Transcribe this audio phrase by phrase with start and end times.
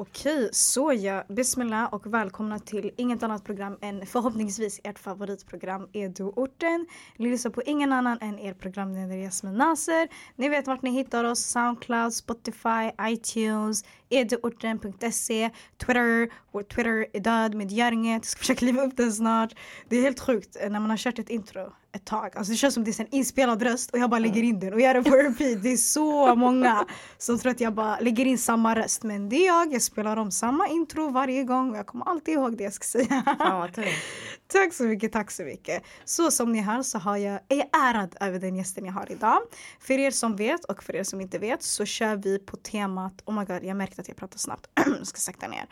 [0.00, 1.24] Okej, så ja.
[1.28, 6.86] Bismillah och välkomna till inget annat program än förhoppningsvis ert favoritprogram Edoorten.
[7.16, 10.08] Ni lyssnar på ingen annan än er programledare Jasmin Naser.
[10.36, 11.40] Ni vet vart ni hittar oss.
[11.40, 16.32] Soundcloud, Spotify, iTunes, eduorten.se, Twitter.
[16.52, 18.22] Vår Twitter är död med gärninget.
[18.24, 19.54] Jag ska försöka liva upp den snart.
[19.88, 22.36] Det är helt sjukt eh, när man har kört ett intro ett tag.
[22.36, 24.72] Alltså det känns som det är en inspelad röst och jag bara lägger in den
[24.72, 25.62] och gör det på repeat.
[25.62, 26.86] Det är så många
[27.18, 29.02] som tror att jag bara lägger in samma röst.
[29.02, 32.34] Men det är jag, jag spelar om samma intro varje gång och jag kommer alltid
[32.34, 33.36] ihåg det jag ska säga.
[33.38, 33.74] Vad
[34.52, 35.82] Tack så mycket, tack så mycket.
[36.04, 39.12] Så som ni hör så har jag, är jag ärad över den gästen jag har
[39.12, 39.38] idag.
[39.80, 43.22] För er som vet och för er som inte vet så kör vi på temat,
[43.24, 44.66] oh my god jag märkte att jag pratar snabbt,
[44.98, 45.66] jag ska sakta ner.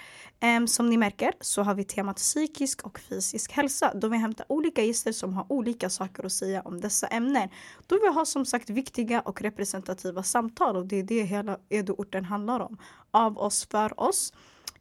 [0.56, 4.46] Um, som ni märker så har vi temat psykisk och fysisk hälsa då vi hämtar
[4.48, 7.48] olika gäster som har olika saker att säga om dessa ämnen.
[7.86, 12.24] Då vi har som sagt viktiga och representativa samtal och det är det hela Edoorten
[12.24, 12.78] handlar om.
[13.10, 14.32] Av oss, för oss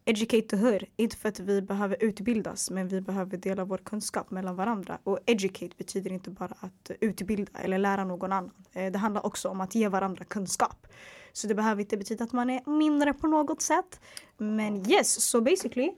[0.08, 0.84] educate the hood.
[0.96, 4.98] Inte för att vi behöver utbildas men vi behöver dela vår kunskap mellan varandra.
[5.04, 8.52] Och educate betyder inte bara att utbilda eller lära någon annan.
[8.74, 10.88] Eh, det handlar också om att ge varandra kunskap.
[11.34, 14.00] Så det behöver inte betyda att man är mindre på något sätt.
[14.38, 15.92] Men yes, so basically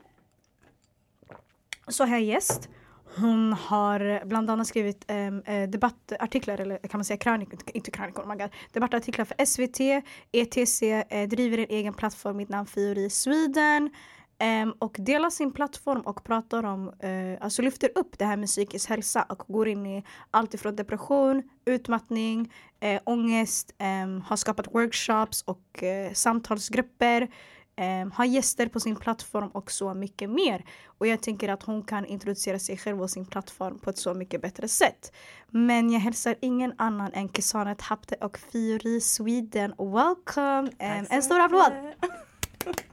[1.88, 2.68] så har jag gäst
[3.16, 7.90] hon har eh, bland annat skrivit ehm, eh, debattartiklar, eller kan man säga krönikor, inte
[7.90, 12.66] krönikor, oh my God, debattartiklar för SVT, ETC, eh, driver en egen plattform Mitt namn
[12.66, 13.90] Fiori Sweden
[14.38, 18.48] eh, och delar sin plattform och pratar om, eh, alltså lyfter upp det här med
[18.48, 24.74] psykisk hälsa och går in i allt ifrån depression, utmattning, eh, ångest, ehm, har skapat
[24.74, 27.28] workshops och eh, samtalsgrupper
[27.76, 30.64] eh, har gäster på sin plattform och så mycket mer.
[30.86, 34.14] Och jag tänker att hon kan introducera sig själv och sin plattform på ett så
[34.14, 35.12] mycket bättre sätt.
[35.48, 39.74] Men jag hälsar ingen annan än Kisanet Hapte och Fiori Sweden.
[39.78, 40.70] Welcome!
[40.78, 41.72] Eh, en stor applåd!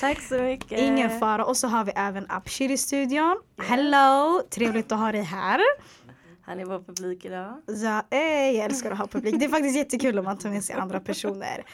[0.00, 0.80] Tack så mycket!
[0.80, 1.44] Ingen fara.
[1.44, 3.40] Och så har vi även Abshir i studion.
[3.62, 4.42] Hello!
[4.50, 5.60] Trevligt att ha dig här.
[6.42, 7.62] Han är vår publik idag.
[7.66, 8.18] Ja, eh,
[8.56, 9.38] jag älskar att ha publik.
[9.38, 11.64] Det är faktiskt jättekul om man tar med sig andra personer.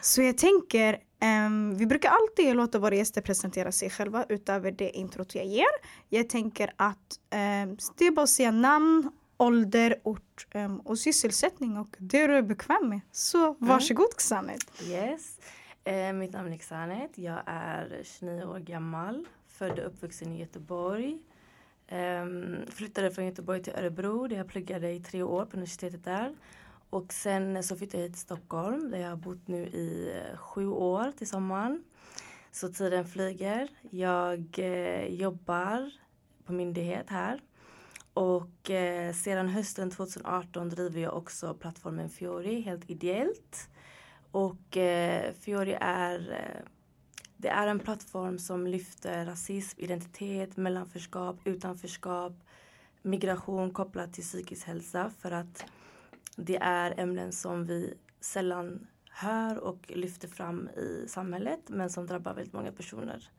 [0.00, 0.98] Så jag tänker,
[1.46, 5.66] um, vi brukar alltid låta våra gäster presentera sig själva utöver det introt jag ger.
[6.08, 7.20] Jag tänker att
[7.66, 12.36] um, det är bara att säga namn, ålder, ort um, och sysselsättning och det du
[12.36, 13.00] är bekväm med.
[13.12, 13.56] Så mm.
[13.58, 14.16] varsågod mm.
[14.16, 14.82] Xanet.
[14.82, 15.38] Yes.
[15.84, 17.10] Eh, mitt namn är Xanet.
[17.14, 19.26] Jag är 29 år gammal.
[19.48, 21.18] Född och uppvuxen i Göteborg.
[21.92, 26.34] Um, flyttade från Göteborg till Örebro där jag pluggade i tre år på universitetet där.
[26.90, 30.38] Och sen så flyttade jag hit till Stockholm där jag har bott nu i eh,
[30.38, 31.84] sju år till sommaren.
[32.52, 33.68] Så tiden flyger.
[33.90, 35.90] Jag eh, jobbar
[36.44, 37.40] på myndighet här.
[38.14, 43.68] Och eh, sedan hösten 2018 driver jag också plattformen Fiori helt ideellt.
[44.30, 46.70] Och eh, Fiori är eh,
[47.36, 52.32] det är en plattform som lyfter rasism, identitet, mellanförskap, utanförskap,
[53.02, 55.64] migration kopplat till psykisk hälsa för att
[56.36, 62.34] det är ämnen som vi sällan hör och lyfter fram i samhället men som drabbar
[62.34, 63.30] väldigt många personer.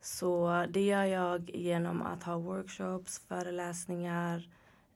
[0.00, 4.48] Så det gör jag genom att ha workshops, föreläsningar,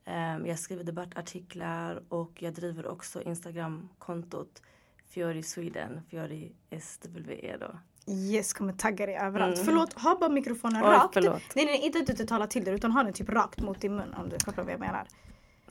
[0.05, 4.61] ehm, jag skriver debattartiklar och jag driver också Instagramkontot
[5.09, 6.51] Fiori Sweden, Fiori
[6.81, 7.79] SWE då.
[8.11, 9.55] Yes, kommer tagga dig överallt.
[9.55, 9.65] Mm.
[9.65, 11.13] Förlåt, ha bara mikrofonen Oj, rakt.
[11.13, 11.41] Förlåt.
[11.55, 13.95] Nej, nej, inte att du talar till dig utan ha den typ rakt mot din
[13.95, 15.07] mun om du fattar vad jag menar.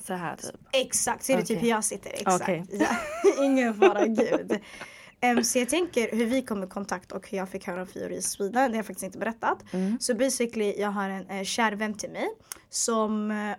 [0.01, 0.55] Så här typ?
[0.73, 1.57] Exakt, så är det okay.
[1.57, 2.11] typ hur jag sitter.
[2.11, 2.43] Exakt.
[2.43, 2.63] Okay.
[2.71, 2.97] Ja,
[3.45, 4.59] ingen fara, gud.
[5.23, 7.87] Um, så jag tänker hur vi kom i kontakt och hur jag fick höra om
[7.87, 8.53] Fiori i Sweden.
[8.53, 9.73] Det har jag faktiskt inte berättat.
[9.73, 9.97] Mm.
[10.01, 12.29] Så basically jag har en uh, kär vän till mig
[12.71, 13.57] som uh,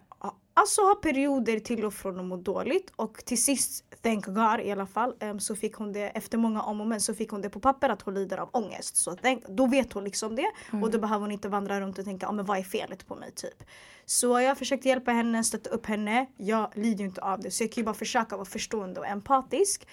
[0.58, 4.72] alltså har perioder till och från att må dåligt och till sist, thank God i
[4.72, 7.42] alla fall, um, så fick hon det efter många om och men så fick hon
[7.42, 8.98] det på papper att hon lider av ångest.
[8.98, 10.84] Så thank, då vet hon liksom det mm.
[10.84, 13.16] och då behöver hon inte vandra runt och tänka ah, men vad är felet på
[13.16, 13.64] mig typ.
[14.09, 16.25] Så jag försökte hjälpa henne, stötta upp henne.
[16.38, 19.07] Jag lider ju inte av det så jag kan ju bara försöka vara förstående och
[19.07, 19.88] empatisk.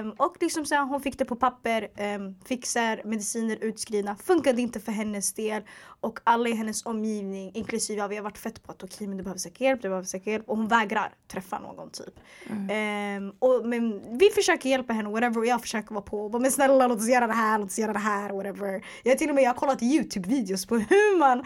[0.00, 2.66] Um, och liksom så här, hon fick det på papper, um, fick
[3.04, 4.16] mediciner utskrivna.
[4.16, 5.62] Funkade inte för hennes del
[6.00, 9.08] och alla i hennes omgivning inklusive jag, vi har varit fett på att okej okay,
[9.08, 12.14] men du behöver söka hjälp, du behöver söka hjälp och hon vägrar träffa någon typ.
[12.50, 13.24] Mm.
[13.24, 16.86] Um, och, men vi försöker hjälpa henne whatever och jag försöker vara på men snälla
[16.86, 18.84] låt oss göra det här, låt oss göra det här whatever.
[19.02, 21.44] Jag till och med jag har kollat Youtube-videos på hur man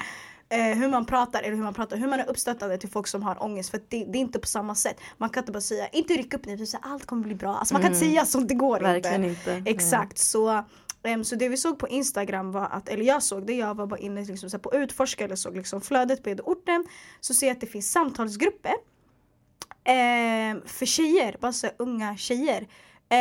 [0.51, 3.23] eh, hur man pratar eller hur man pratar, hur man är uppstöttande till folk som
[3.23, 3.71] har ångest.
[3.71, 5.01] För det, det, är inte på samma sätt.
[5.19, 7.57] Man kan inte bara säga, inte rycka upp ni, allt kommer bli bra.
[7.57, 8.15] Alltså man kan inte mm.
[8.15, 9.53] säga sånt, det går Verkligen inte.
[9.53, 9.71] inte.
[9.71, 10.65] Exakt, så
[11.03, 13.87] Um, så det vi såg på Instagram var att, eller jag såg det, jag var
[13.87, 16.85] bara inne liksom, så på utforska eller såg liksom flödet på orten
[17.21, 22.69] Så ser jag att det finns samtalsgrupper um, för tjejer, bara så unga tjejer.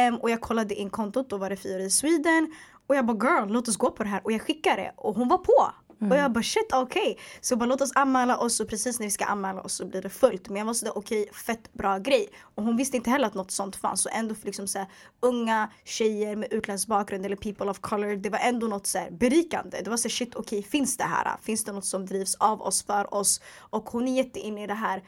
[0.09, 2.53] Um, och jag kollade in kontot, då var det Fyra i Sweden
[2.87, 5.27] Och jag bara girl låt oss gå på det här och jag skickade och hon
[5.27, 5.71] var på.
[6.01, 6.11] Mm.
[6.11, 7.11] Och jag bara shit okej.
[7.11, 7.15] Okay.
[7.41, 10.01] Så bara låt oss anmäla oss och precis när vi ska anmäla oss så blir
[10.01, 10.49] det fullt.
[10.49, 12.29] Men jag var sådär okej okay, fett bra grej.
[12.55, 14.01] Och hon visste inte heller att något sånt fanns.
[14.01, 14.87] Så ändå för liksom såhär
[15.19, 18.15] unga tjejer med utländsk bakgrund eller people of color.
[18.15, 19.81] Det var ändå något såhär berikande.
[19.81, 21.37] Det var såhär shit okej okay, finns det här?
[21.41, 23.41] Finns det något som drivs av oss för oss?
[23.59, 25.03] Och hon är jätteinne i det här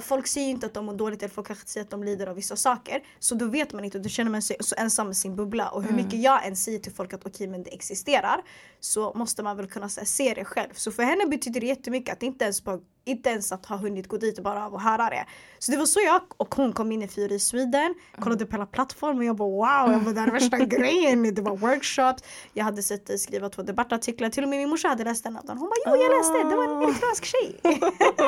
[0.00, 2.36] folk säger inte att de mår dåligt eller folk kanske säger att de lider av
[2.36, 3.02] vissa saker.
[3.18, 5.68] Så då vet man inte och då känner man sig så ensam i sin bubbla.
[5.68, 6.04] Och hur mm.
[6.04, 8.42] mycket jag än säger till folk att okej okay, men det existerar
[8.80, 10.70] så måste man väl kunna här, se det själv.
[10.74, 14.08] Så för henne betyder det jättemycket att inte ens, bara, inte ens att ha hunnit
[14.08, 15.26] gå dit och bara av och höra det.
[15.58, 18.52] Så det var så jag och hon kom in i Fyra i Sweden, kollade på
[18.52, 21.34] hela plattformen och jag bara wow, jag bara, det här är värsta grejen.
[21.34, 24.88] Det var workshops, jag hade sett dig skriva två debattartiklar, till och med min morsa
[24.88, 25.58] hade läst en av dem.
[25.58, 27.60] Hon bara jo jag läste, det var en eritreansk tjej.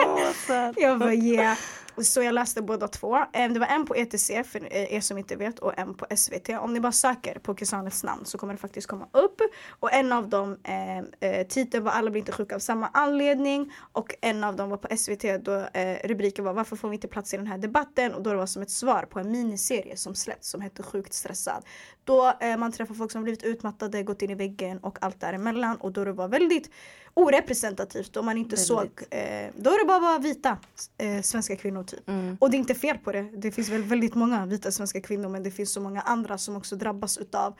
[0.76, 1.56] jag bara yeah.
[1.98, 3.16] Så jag läste båda två.
[3.32, 6.06] Eh, det var en på ETC för eh, er som inte vet och en på
[6.16, 6.48] SVT.
[6.48, 9.40] Om ni bara söker på Kisanets namn så kommer det faktiskt komma upp.
[9.80, 13.72] Och en av dem, eh, eh, titeln var Alla blir inte sjuka av samma anledning.
[13.92, 17.08] Och en av dem var på SVT då eh, rubriken var Varför får vi inte
[17.08, 18.14] plats i den här debatten?
[18.14, 21.14] Och då det var som ett svar på en miniserie som släppts som hette Sjukt
[21.14, 21.64] stressad.
[22.04, 25.76] Då eh, man träffar folk som blivit utmattade, gått in i väggen och allt däremellan.
[25.76, 26.70] Och då det var väldigt
[27.14, 28.66] orepresentativt då man inte väldigt.
[28.66, 30.58] såg, eh, då är det bara, bara vita
[30.98, 32.08] eh, svenska kvinnor typ.
[32.08, 32.36] Mm.
[32.40, 33.22] Och det är inte fel på det.
[33.22, 36.56] Det finns väl väldigt många vita svenska kvinnor men det finns så många andra som
[36.56, 37.54] också drabbas utav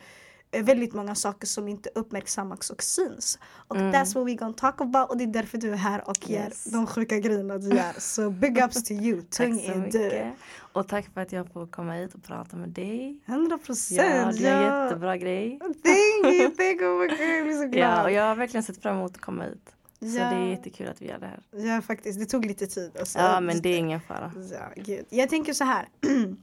[0.61, 3.39] väldigt många saker som inte uppmärksammas och syns.
[3.67, 3.93] Och mm.
[3.93, 6.45] that's what we gonna talk about och det är därför du är här och gör
[6.45, 6.63] yes.
[6.63, 7.99] de sjuka grejerna du gör.
[7.99, 10.31] Så big ups to you, tung är du.
[10.73, 13.19] Och tack för att jag får komma hit och prata med dig.
[13.25, 13.97] 100 procent!
[13.97, 15.59] Ja, det är en jättebra grej.
[15.59, 17.99] Thank you, thank you, oh my God, jag blir så glad.
[17.99, 19.75] Ja, och jag har verkligen sett fram emot att komma hit.
[19.99, 20.29] Så ja.
[20.29, 21.39] det är jättekul att vi gör det här.
[21.51, 22.91] Ja faktiskt, det tog lite tid.
[22.99, 23.19] Alltså.
[23.19, 24.31] Ja men det är ingen fara.
[24.51, 25.05] Ja, gud.
[25.09, 25.87] Jag tänker så här.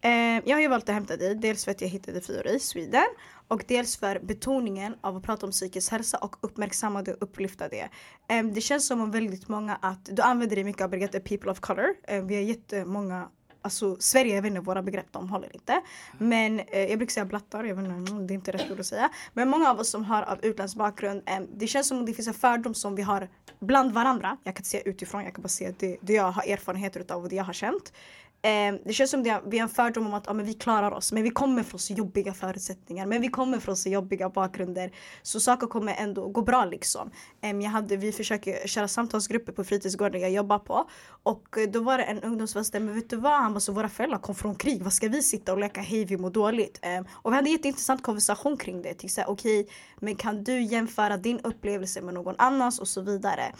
[0.00, 0.10] Eh,
[0.44, 3.06] jag har ju valt att hämta dig, dels för att jag hittade fiori, i Sweden
[3.48, 7.68] och dels för betoningen av att prata om psykisk hälsa och uppmärksamma det och upplyfta
[7.68, 7.88] det.
[8.54, 11.60] Det känns som om väldigt många att, du använder dig mycket av begreppet people of
[11.60, 12.22] color.
[12.22, 13.28] Vi har jättemånga
[13.62, 15.82] Alltså Sverige, jag vet inte, våra begrepp de håller inte.
[16.18, 18.80] Men eh, jag brukar säga blattar, jag vet inte, mm, det är inte rätt ord
[18.80, 19.10] att säga.
[19.32, 22.12] Men många av oss som har av utländsk bakgrund, eh, det känns som om det
[22.12, 23.28] finns en fördom som vi har
[23.60, 24.36] bland varandra.
[24.44, 27.22] Jag kan inte säga utifrån, jag kan bara säga det, det jag har erfarenheter utav
[27.22, 27.92] och det jag har känt.
[28.42, 30.90] Eh, det känns som det, vi har en fördom om att ja, men vi klarar
[30.90, 34.90] oss men vi kommer från så jobbiga förutsättningar men vi kommer från så jobbiga bakgrunder
[35.22, 37.10] så saker kommer ändå gå bra liksom.
[37.40, 40.90] Eh, jag hade, vi försöker köra samtalsgrupper på fritidsgården jag jobbar på
[41.22, 43.72] och eh, då var det en ungdom som men vet du vad, han bara så
[43.72, 46.78] våra föräldrar kom från krig, vad ska vi sitta och leka hej vi mår dåligt?
[46.82, 51.16] Eh, och vi hade en jätteintressant konversation kring det, okej okay, men kan du jämföra
[51.16, 53.52] din upplevelse med någon annans och så vidare.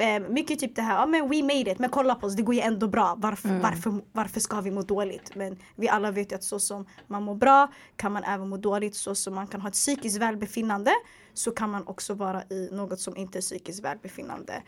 [0.00, 2.42] Eh, mycket typ det här, ja men we made it, men kolla på oss, det
[2.42, 3.14] går ju ändå bra.
[3.18, 3.60] Varför, mm.
[3.60, 5.34] varför, varför ska vi må dåligt?
[5.34, 8.56] Men vi alla vet ju att så som man mår bra kan man även må
[8.56, 8.94] dåligt.
[8.94, 10.90] Så som man kan ha ett psykiskt välbefinnande
[11.34, 14.62] så kan man också vara i något som inte är psykiskt välbefinnande.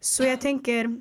[0.00, 1.00] Så jag tänker,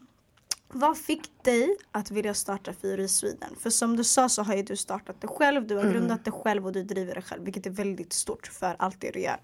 [0.68, 3.56] vad fick dig att vilja starta Fyra i Sweden?
[3.60, 5.94] För som du sa så har ju du startat det själv, du har mm.
[5.94, 7.44] grundat det själv och du driver det själv.
[7.44, 9.38] Vilket är väldigt stort för allt det du gör.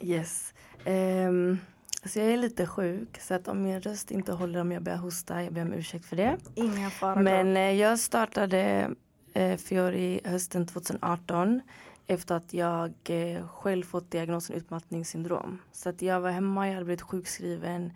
[0.00, 0.54] Yes.
[0.84, 1.58] Um...
[2.06, 4.98] Alltså jag är lite sjuk så att om min röst inte håller om jag börjar
[4.98, 6.36] hosta, jag ber om ursäkt för det.
[6.54, 8.90] Inga fara Men eh, jag startade
[9.32, 11.60] eh, Fiori hösten 2018
[12.06, 15.58] efter att jag eh, själv fått diagnosen utmattningssyndrom.
[15.72, 17.92] Så att jag var hemma, jag hade blivit sjukskriven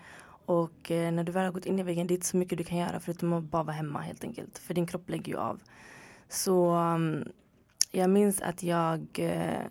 [0.47, 2.59] och eh, när du väl har gått in i väggen, det är inte så mycket
[2.59, 4.59] du kan göra förutom att bara vara hemma helt enkelt.
[4.59, 5.61] För din kropp lägger ju av.
[6.29, 7.25] Så um,
[7.91, 9.67] jag minns att jag eh,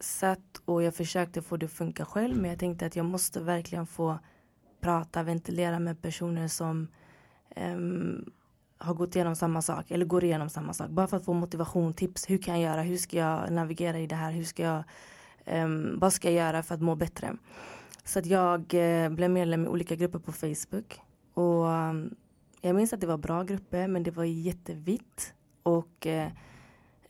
[0.00, 3.40] satt och jag försökte få det att funka själv men jag tänkte att jag måste
[3.40, 4.18] verkligen få
[4.80, 6.88] prata, ventilera med personer som
[7.56, 8.32] um,
[8.78, 10.90] har gått igenom samma sak eller går igenom samma sak.
[10.90, 12.30] Bara för att få motivation, tips.
[12.30, 12.82] Hur kan jag göra?
[12.82, 14.32] Hur ska jag navigera i det här?
[14.32, 14.82] Hur ska jag,
[15.46, 17.36] um, vad ska jag göra för att må bättre?
[18.04, 21.00] Så att jag uh, blev medlem i olika grupper på Facebook.
[21.34, 22.14] Och um,
[22.60, 25.34] jag minns att det var bra grupper men det var jättevitt.
[25.62, 26.26] Och uh,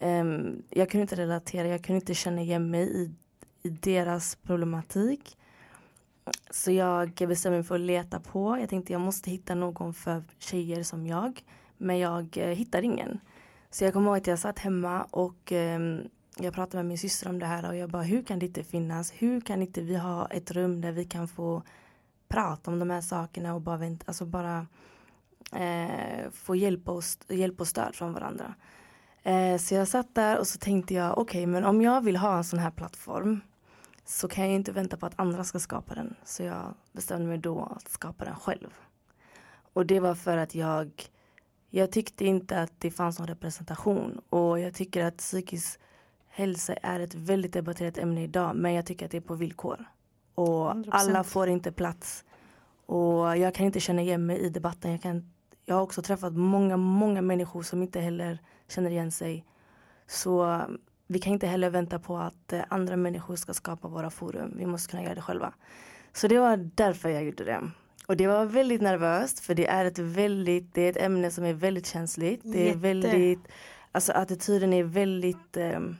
[0.00, 3.10] Um, jag kunde inte relatera, jag kunde inte känna igen mig i,
[3.62, 5.36] i deras problematik.
[6.50, 8.58] Så jag bestämde mig för att leta på.
[8.60, 11.44] Jag tänkte jag måste hitta någon för tjejer som jag.
[11.76, 13.20] Men jag eh, hittade ingen.
[13.70, 15.80] Så jag kommer ihåg att jag satt hemma och eh,
[16.38, 18.64] jag pratade med min syster om det här och jag bara hur kan det inte
[18.64, 19.12] finnas?
[19.12, 21.62] Hur kan inte vi ha ett rum där vi kan få
[22.28, 24.66] prata om de här sakerna och bara, vänta, alltså bara
[25.52, 28.54] eh, få hjälp och, hjälp och stöd från varandra.
[29.22, 32.16] Eh, så jag satt där och så tänkte jag, okej okay, men om jag vill
[32.16, 33.40] ha en sån här plattform
[34.04, 36.14] så kan jag inte vänta på att andra ska skapa den.
[36.24, 38.74] Så jag bestämde mig då att skapa den själv.
[39.72, 40.90] Och det var för att jag,
[41.70, 45.80] jag tyckte inte att det fanns någon representation och jag tycker att psykisk
[46.28, 49.84] hälsa är ett väldigt debatterat ämne idag men jag tycker att det är på villkor.
[50.34, 50.88] Och 100%.
[50.90, 52.24] alla får inte plats.
[52.86, 54.90] Och jag kan inte känna igen mig i debatten.
[54.90, 55.32] Jag, kan,
[55.64, 58.38] jag har också träffat många, många människor som inte heller
[58.70, 59.44] känner igen sig.
[60.06, 60.60] Så
[61.06, 64.54] vi kan inte heller vänta på att eh, andra människor ska skapa våra forum.
[64.56, 65.52] Vi måste kunna göra det själva.
[66.12, 67.70] Så det var därför jag gjorde det.
[68.06, 71.44] Och det var väldigt nervöst för det är ett väldigt, det är ett ämne som
[71.44, 72.40] är väldigt känsligt.
[72.44, 72.78] Det är Jätte.
[72.78, 73.48] väldigt,
[73.92, 75.96] alltså attityden är väldigt um,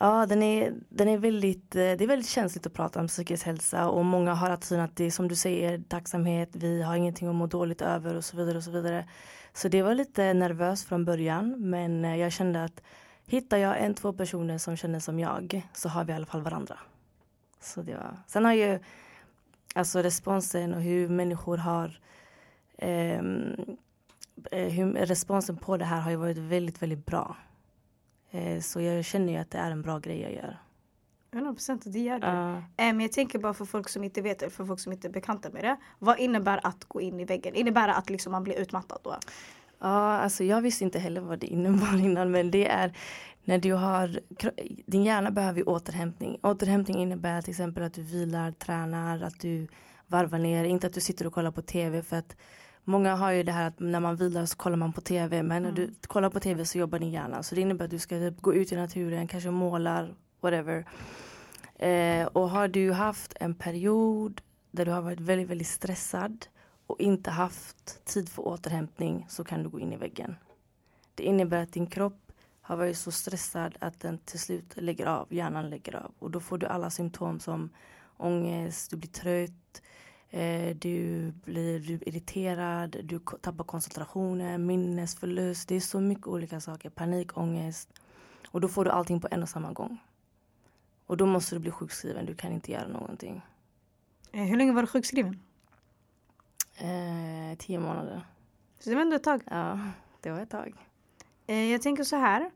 [0.00, 3.46] Ja, den är, den är väldigt, eh, det är väldigt känsligt att prata om psykisk
[3.46, 7.28] hälsa och många har attityden att det är som du säger tacksamhet, vi har ingenting
[7.28, 9.08] att må dåligt över och så vidare och så vidare.
[9.52, 12.82] Så det var lite nervöst från början men eh, jag kände att
[13.26, 16.42] hittar jag en, två personer som känner som jag så har vi i alla fall
[16.42, 16.78] varandra.
[17.60, 18.78] Så det var, sen har ju
[19.74, 22.00] alltså responsen och hur människor har
[22.78, 23.76] ehm,
[24.50, 27.36] eh, hur, responsen på det här har ju varit väldigt, väldigt bra.
[28.34, 30.58] Eh, så jag känner ju att det är en bra grej jag gör.
[31.32, 32.26] 100 procent, det gör det.
[32.26, 32.62] Uh.
[32.76, 35.12] Men jag tänker bara för folk som inte vet eller för folk som inte är
[35.12, 35.76] bekanta med det.
[35.98, 37.54] Vad innebär att gå in i väggen?
[37.54, 39.16] Innebär det att liksom man blir utmattad då?
[39.78, 42.92] Ja, alltså jag visste inte heller vad det innebar innan men det är
[43.44, 44.20] när du har,
[44.86, 46.38] din hjärna behöver återhämtning.
[46.42, 49.68] Återhämtning innebär till exempel att du vilar, tränar, att du
[50.06, 52.36] varvar ner, inte att du sitter och kollar på tv för att
[52.84, 55.62] Många har ju det här att när man vilar så kollar man på tv men
[55.62, 55.74] när mm.
[55.74, 57.42] du kollar på tv så jobbar din hjärna.
[57.42, 60.86] Så det innebär att du ska typ gå ut i naturen, kanske målar, whatever.
[61.74, 66.46] Eh, och har du haft en period där du har varit väldigt, väldigt stressad
[66.86, 70.36] och inte haft tid för återhämtning så kan du gå in i väggen.
[71.14, 75.26] Det innebär att din kropp har varit så stressad att den till slut lägger av,
[75.30, 76.12] hjärnan lägger av.
[76.18, 77.70] Och då får du alla symptom som
[78.16, 79.82] ångest, du blir trött,
[80.74, 85.68] du blir du irriterad, du tappar koncentrationen, minnesförlust.
[85.68, 86.90] Det är så mycket olika saker.
[86.90, 87.92] Panik, ångest.
[88.48, 89.98] Och då får du allting på en och samma gång.
[91.06, 92.26] Och då måste du bli sjukskriven.
[92.26, 93.42] Du kan inte göra någonting.
[94.32, 95.40] Eh, hur länge var du sjukskriven?
[96.76, 98.26] Eh, tio månader.
[98.78, 99.42] Så det var ändå ett tag?
[99.46, 99.78] Ja,
[100.20, 100.74] det var ett tag.
[101.46, 102.50] Eh, jag tänker så här.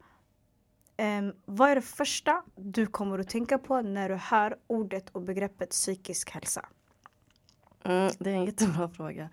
[1.01, 5.23] Um, vad är det första du kommer att tänka på när du hör ordet och
[5.23, 6.69] begreppet psykisk hälsa?
[7.85, 9.29] Mm, det är en jättebra fråga.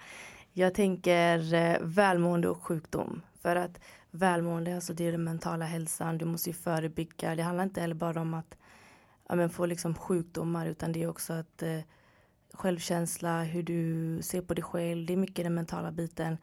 [0.54, 3.22] Jag tänker eh, välmående och sjukdom.
[3.42, 3.80] För att
[4.12, 6.18] välmående, alltså det är den mentala hälsan.
[6.18, 7.36] Du måste ju förebygga.
[7.36, 8.58] Det handlar inte heller bara om att
[9.28, 11.80] ja, men få liksom sjukdomar utan det är också att eh,
[12.54, 15.06] självkänsla, hur du ser på dig själv.
[15.06, 16.38] Det är mycket den mentala biten.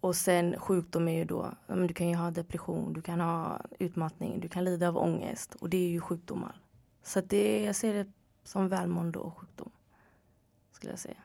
[0.00, 3.20] Och sen sjukdom är ju då, ja, men du kan ju ha depression, du kan
[3.20, 6.60] ha utmattning, du kan lida av ångest och det är ju sjukdomar.
[7.02, 8.12] Så det, jag ser det
[8.44, 9.70] som välmående och sjukdom.
[10.72, 11.16] Skulle jag säga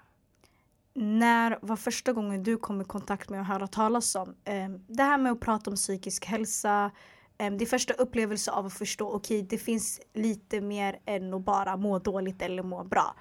[0.96, 5.04] när var första gången du kom i kontakt med att höra talas om eh, det
[5.04, 6.92] här med att prata om psykisk hälsa?
[7.38, 11.42] Eh, din första upplevelse av att förstå, okej okay, det finns lite mer än att
[11.42, 13.16] bara må dåligt eller må bra.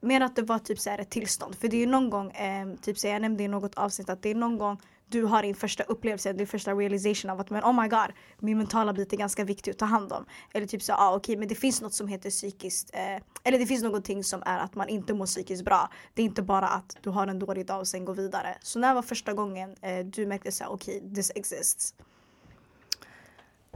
[0.00, 1.54] Mer att det var typ så här ett tillstånd.
[1.54, 4.22] För det är ju någon gång, eh, typ så jag nämnde i något avsnitt att
[4.22, 7.64] det är någon gång du har din första upplevelse, din första realization av att men
[7.64, 10.26] oh my god, min mentala bit är ganska viktig att ta hand om.
[10.54, 13.58] Eller typ så, ah, okej okay, men det finns något som heter psykiskt, eh, eller
[13.58, 15.90] det finns någonting som är att man inte mår psykiskt bra.
[16.14, 18.56] Det är inte bara att du har en dålig dag och sen går vidare.
[18.62, 21.94] Så när var första gången eh, du märkte så okej, okay, this exists?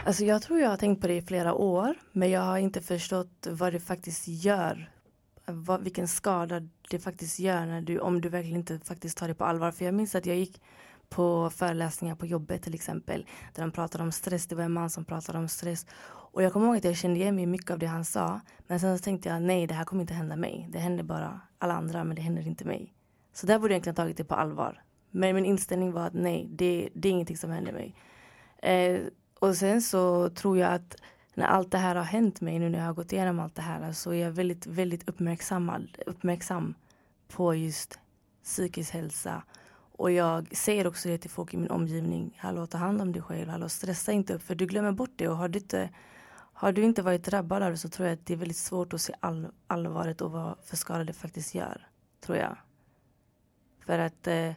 [0.05, 2.81] Alltså jag tror jag har tänkt på det i flera år men jag har inte
[2.81, 4.91] förstått vad det faktiskt gör.
[5.47, 9.35] Vad, vilken skada det faktiskt gör när du, om du verkligen inte faktiskt tar det
[9.35, 9.71] på allvar.
[9.71, 10.61] För jag minns att jag gick
[11.14, 13.26] på föreläsningar på jobbet till exempel.
[13.54, 14.47] Där de pratade om stress.
[14.47, 15.87] Det var en man som pratade om stress.
[16.04, 18.40] Och jag kommer ihåg att jag kände igen mig mycket av det han sa.
[18.66, 20.69] Men sen så tänkte jag nej det här kommer inte hända mig.
[20.71, 22.95] Det händer bara alla andra men det händer inte mig.
[23.33, 24.83] Så där borde jag egentligen tagit det på allvar.
[25.11, 27.95] Men min inställning var att nej det, det är ingenting som händer mig.
[28.59, 29.00] Eh,
[29.38, 30.97] och sen så tror jag att
[31.35, 33.62] när allt det här har hänt mig nu när jag har gått igenom allt det
[33.62, 36.75] här så är jag väldigt, väldigt uppmärksammad, uppmärksam
[37.28, 37.99] på just
[38.45, 39.42] psykisk hälsa
[40.03, 42.39] och jag säger också det till folk i min omgivning.
[42.41, 43.49] Hallå, ta hand om dig själv.
[43.49, 45.29] Hallå, stressa inte upp för du glömmer bort det.
[45.29, 45.91] Och har du inte,
[46.53, 48.93] har du inte varit drabbad av det så tror jag att det är väldigt svårt
[48.93, 51.89] att se all, allvaret och vad för skada det faktiskt gör.
[52.21, 52.57] Tror jag.
[53.87, 54.53] För att eh,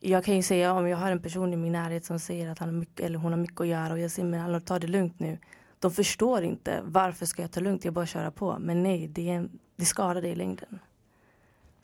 [0.00, 2.58] jag kan ju säga om jag har en person i min närhet som säger att
[2.58, 4.78] han har mycket, eller hon har mycket att göra och jag säger men hallå, ta
[4.78, 5.38] det lugnt nu.
[5.78, 8.58] De förstår inte varför ska jag ta lugnt, jag bara köra på.
[8.58, 10.78] Men nej, det, är en, det skadar dig i längden.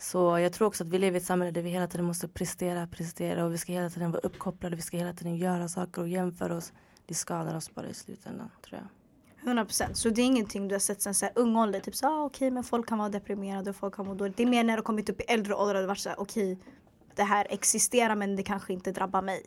[0.00, 2.28] Så jag tror också att vi lever i ett samhälle där vi hela tiden måste
[2.28, 6.02] prestera, prestera och vi ska hela tiden vara uppkopplade, vi ska hela tiden göra saker
[6.02, 6.72] och jämföra oss.
[7.06, 8.88] Det skadar oss bara i slutändan tror jag.
[9.48, 9.96] 100 procent.
[9.96, 11.80] Så det är ingenting du har sett sen så här ung ålder?
[11.80, 14.36] Typ så ah, okej okay, men folk kan vara deprimerade och folk kan må dåligt.
[14.36, 16.52] Det är mer när du kommit upp i äldre ålder och varit så här okej
[16.52, 16.64] okay,
[17.14, 19.42] det här existerar men det kanske inte drabbar mig.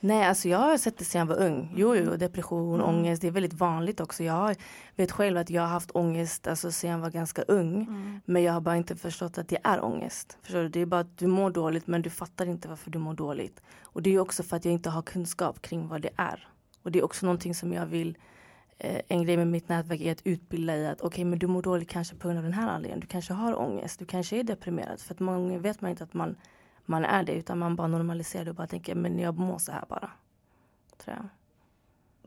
[0.00, 1.72] Nej, alltså jag har sett det sedan jag var ung.
[1.76, 2.86] Jo, jo, depression, mm.
[2.86, 4.24] ångest, det är väldigt vanligt också.
[4.24, 4.56] Jag
[4.96, 7.82] vet själv att jag har haft ångest alltså, sedan jag var ganska ung.
[7.82, 8.20] Mm.
[8.24, 10.38] Men jag har bara inte förstått att det är ångest.
[10.42, 10.68] Förstår du?
[10.68, 13.62] Det är bara att du mår dåligt men du fattar inte varför du mår dåligt.
[13.82, 16.48] Och det är också för att jag inte har kunskap kring vad det är.
[16.82, 18.18] Och det är också någonting som jag vill
[18.78, 21.46] eh, en grej med mitt nätverk är att utbilda i att okej okay, men du
[21.46, 23.00] mår dåligt kanske på grund av den här anledningen.
[23.00, 25.00] Du kanske har ångest, du kanske är deprimerad.
[25.00, 26.36] För att många vet man inte att man
[26.88, 29.72] man är det utan man bara normaliserar det och bara tänker men jag mår så
[29.72, 30.10] här bara.
[30.96, 31.28] Tror jag.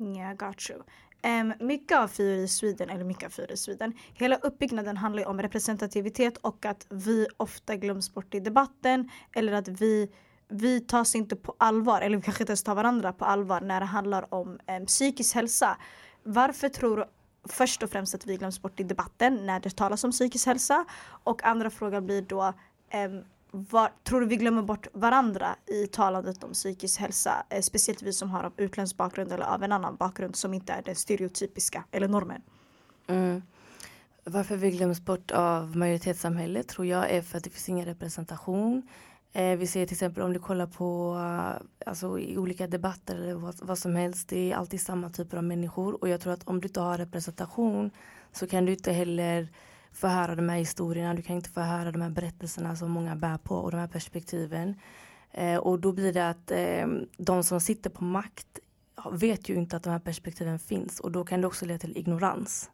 [0.07, 0.79] Yeah, got you.
[1.23, 5.21] Um, mycket av Fyr i Sweden, eller mycket av Fyr i Sweden, hela uppbyggnaden handlar
[5.21, 10.11] ju om representativitet och att vi ofta glöms bort i debatten eller att vi
[10.49, 13.79] vi tas inte på allvar, eller vi kanske inte ens tar varandra på allvar när
[13.79, 15.77] det handlar om um, psykisk hälsa.
[16.23, 17.05] Varför tror du
[17.49, 20.85] först och främst att vi glöms bort i debatten när det talas om psykisk hälsa?
[21.23, 22.53] Och andra frågan blir då
[22.93, 27.45] um, var, tror du vi glömmer bort varandra i talandet om psykisk hälsa?
[27.49, 30.73] Eh, speciellt vi som har av utländsk bakgrund eller av en annan bakgrund som inte
[30.73, 32.41] är den stereotypiska eller normen.
[33.07, 33.41] Mm.
[34.23, 38.87] Varför vi glöms bort av majoritetssamhället tror jag är för att det finns ingen representation.
[39.33, 43.33] Eh, vi ser till exempel om du kollar på eh, alltså, i olika debatter eller
[43.33, 44.29] vad, vad, som helst.
[44.29, 46.97] Det är alltid samma typer av människor och jag tror att om du inte har
[46.97, 47.91] representation
[48.31, 49.47] så kan du inte heller
[49.99, 53.15] få höra de här historierna, du kan inte få höra de här berättelserna som många
[53.15, 54.75] bär på och de här perspektiven.
[55.31, 56.87] Eh, och då blir det att eh,
[57.17, 58.59] de som sitter på makt
[59.11, 61.97] vet ju inte att de här perspektiven finns och då kan det också leda till
[61.97, 62.71] ignorans.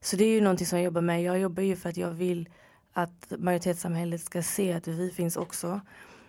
[0.00, 1.22] Så det är ju någonting som jag jobbar med.
[1.22, 2.48] Jag jobbar ju för att jag vill
[2.92, 5.80] att majoritetssamhället ska se att vi finns också.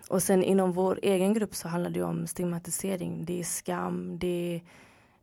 [0.08, 3.24] Och sen inom vår egen grupp så handlar det om stigmatisering.
[3.24, 4.62] Det är skam, det är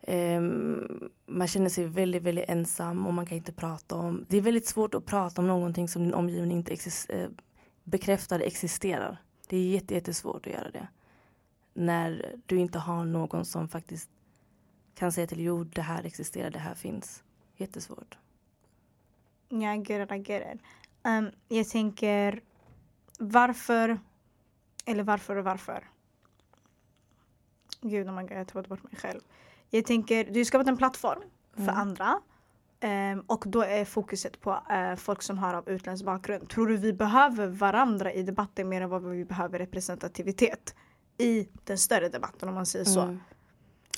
[0.08, 4.26] Um, man känner sig väldigt, väldigt ensam och man kan inte prata om.
[4.30, 7.30] Det är väldigt svårt att prata om någonting som din omgivning inte exist, eh,
[7.84, 9.18] bekräftar existerar.
[9.48, 10.88] Det är jätte, jättesvårt att göra det.
[11.74, 14.10] När du inte har någon som faktiskt
[14.96, 17.24] kan säga till jo, det här existerar, det här finns.
[17.58, 18.18] Jättesvårt.
[19.50, 20.62] Ja, I get it, I get it.
[21.04, 22.42] Um, jag tänker
[23.20, 24.00] varför,
[24.86, 25.84] eller varför och varför.
[27.82, 29.22] Gud, oh my God, jag tappade bort mig själv.
[29.76, 31.22] Jag tänker, du har skapat en plattform
[31.56, 31.76] för mm.
[31.76, 32.22] andra.
[33.14, 36.50] Um, och då är fokuset på uh, folk som har av utländsk bakgrund.
[36.50, 40.76] Tror du vi behöver varandra i debatten mer än vad vi behöver representativitet
[41.18, 43.02] i den större debatten om man säger så?
[43.02, 43.20] Mm.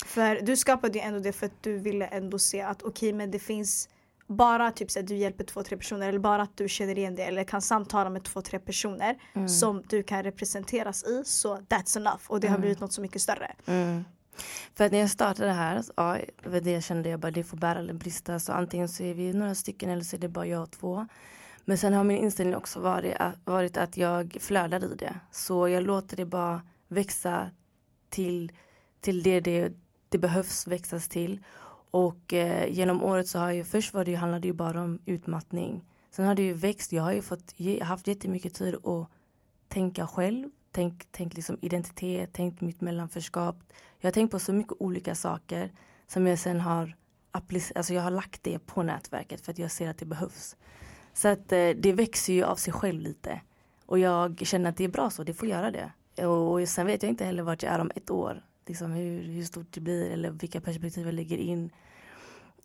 [0.04, 3.12] För du skapade ju ändå det för att du ville ändå se att okej okay,
[3.12, 3.88] men det finns
[4.26, 7.14] bara typ så att du hjälper två, tre personer eller bara att du känner igen
[7.14, 9.48] det eller kan samtala med två, tre personer mm.
[9.48, 12.60] som du kan representeras i så that's enough och det har mm.
[12.60, 13.52] blivit något så mycket större.
[13.66, 14.04] Mm.
[14.74, 17.78] För att när jag startade här, ja, det, det kände jag bara det får bära
[17.78, 18.38] eller brista.
[18.38, 21.06] Så antingen så är vi några stycken eller så är det bara jag och två.
[21.64, 25.20] Men sen har min inställning också varit att, varit att jag flödar i det.
[25.30, 27.50] Så jag låter det bara växa
[28.10, 28.52] till,
[29.00, 29.72] till det, det
[30.08, 31.40] det behövs växas till.
[31.90, 34.82] Och eh, genom året så har jag, först var det ju, handlade det ju bara
[34.82, 35.84] om utmattning.
[36.10, 39.08] Sen har det ju växt, jag har ju fått, haft jättemycket tid att
[39.68, 40.50] tänka själv.
[40.72, 43.56] Tänk, tänk liksom identitet, tänkt mitt mellanförskap.
[43.98, 45.72] Jag har tänkt på så mycket olika saker
[46.06, 46.96] som jag sen har
[47.74, 50.56] alltså jag har lagt det på nätverket för att jag ser att det behövs.
[51.12, 53.40] Så att eh, det växer ju av sig själv lite.
[53.86, 55.92] Och jag känner att det är bra så, det får göra det.
[56.26, 58.44] Och sen vet jag inte heller vart jag är om ett år.
[58.66, 61.70] Liksom hur, hur stort det blir eller vilka perspektiv jag lägger in.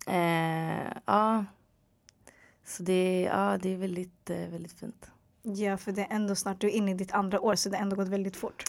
[0.07, 1.45] Eh, ja.
[2.65, 5.11] Så det, ja, det är väldigt, eh, väldigt fint.
[5.43, 7.77] Ja, för det är ändå snart, du är inne i ditt andra år så det
[7.77, 8.63] har ändå gått väldigt fort.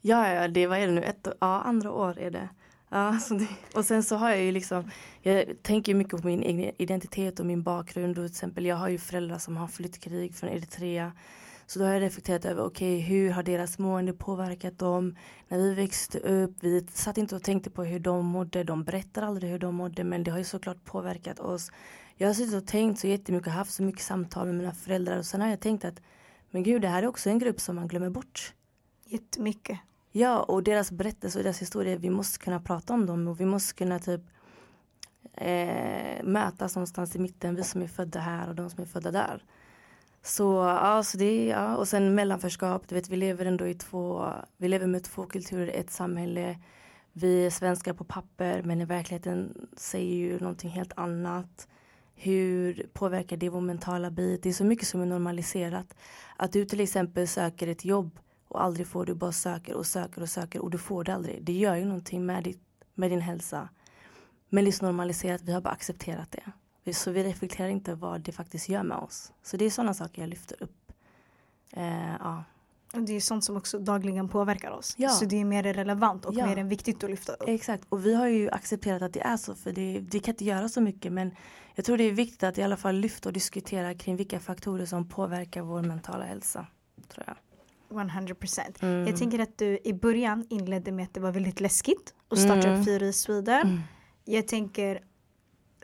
[0.00, 1.02] Ja, ja, det vad är det nu?
[1.02, 2.48] Ett, ja, andra år är det.
[2.88, 4.90] Ja, så det, och sen så har jag ju liksom,
[5.22, 8.18] jag tänker mycket på min egen identitet och min bakgrund.
[8.18, 11.12] Och till exempel, jag har ju föräldrar som har flytt krig från Eritrea.
[11.66, 15.16] Så då har jag reflekterat över, okej, okay, hur har deras mående påverkat dem?
[15.48, 18.64] När vi växte upp, vi satt inte och tänkte på hur de mådde.
[18.64, 21.70] De berättar aldrig hur de mådde, men det har ju såklart påverkat oss.
[22.16, 25.26] Jag har suttit och tänkt så jättemycket, haft så mycket samtal med mina föräldrar och
[25.26, 26.00] sen har jag tänkt att,
[26.50, 28.54] men gud, det här är också en grupp som man glömmer bort.
[29.04, 29.78] Jättemycket.
[30.12, 33.44] Ja, och deras berättelser och deras historier, vi måste kunna prata om dem och vi
[33.44, 34.20] måste kunna typ
[35.32, 39.10] eh, mötas någonstans i mitten, vi som är födda här och de som är födda
[39.10, 39.42] där.
[40.26, 44.32] Så ja, så det, ja, och sen mellanförskap, du vet vi lever ändå i två,
[44.56, 46.58] vi lever med två kulturer, ett samhälle.
[47.12, 51.68] Vi är svenskar på papper men i verkligheten säger ju någonting helt annat.
[52.14, 54.42] Hur påverkar det vår mentala bit?
[54.42, 55.94] Det är så mycket som är normaliserat.
[56.36, 60.22] Att du till exempel söker ett jobb och aldrig får du bara söker och söker
[60.22, 61.44] och söker och du får det aldrig.
[61.44, 62.62] Det gör ju någonting med, ditt,
[62.94, 63.68] med din hälsa.
[64.48, 66.52] Men det är så normaliserat, vi har bara accepterat det.
[66.92, 69.32] Så vi reflekterar inte vad det faktiskt gör med oss.
[69.42, 70.92] Så det är sådana saker jag lyfter upp.
[71.72, 72.44] Eh, ja.
[72.92, 74.94] Och det är sånt som också dagligen påverkar oss.
[74.98, 75.08] Ja.
[75.08, 76.46] Så det är mer relevant och ja.
[76.46, 77.48] mer viktigt att lyfta upp.
[77.48, 80.44] Exakt och vi har ju accepterat att det är så för det, det kan inte
[80.44, 81.30] göra så mycket men
[81.74, 84.86] jag tror det är viktigt att i alla fall lyfta och diskutera kring vilka faktorer
[84.86, 86.66] som påverkar vår mentala hälsa.
[87.08, 87.36] Tror jag.
[87.90, 88.60] 100%.
[88.80, 89.06] Mm.
[89.06, 92.68] Jag tänker att du i början inledde med att det var väldigt läskigt att starta
[92.68, 92.80] mm.
[92.80, 93.66] upp Fyra i Sweden.
[93.66, 93.80] Mm.
[94.24, 95.00] Jag tänker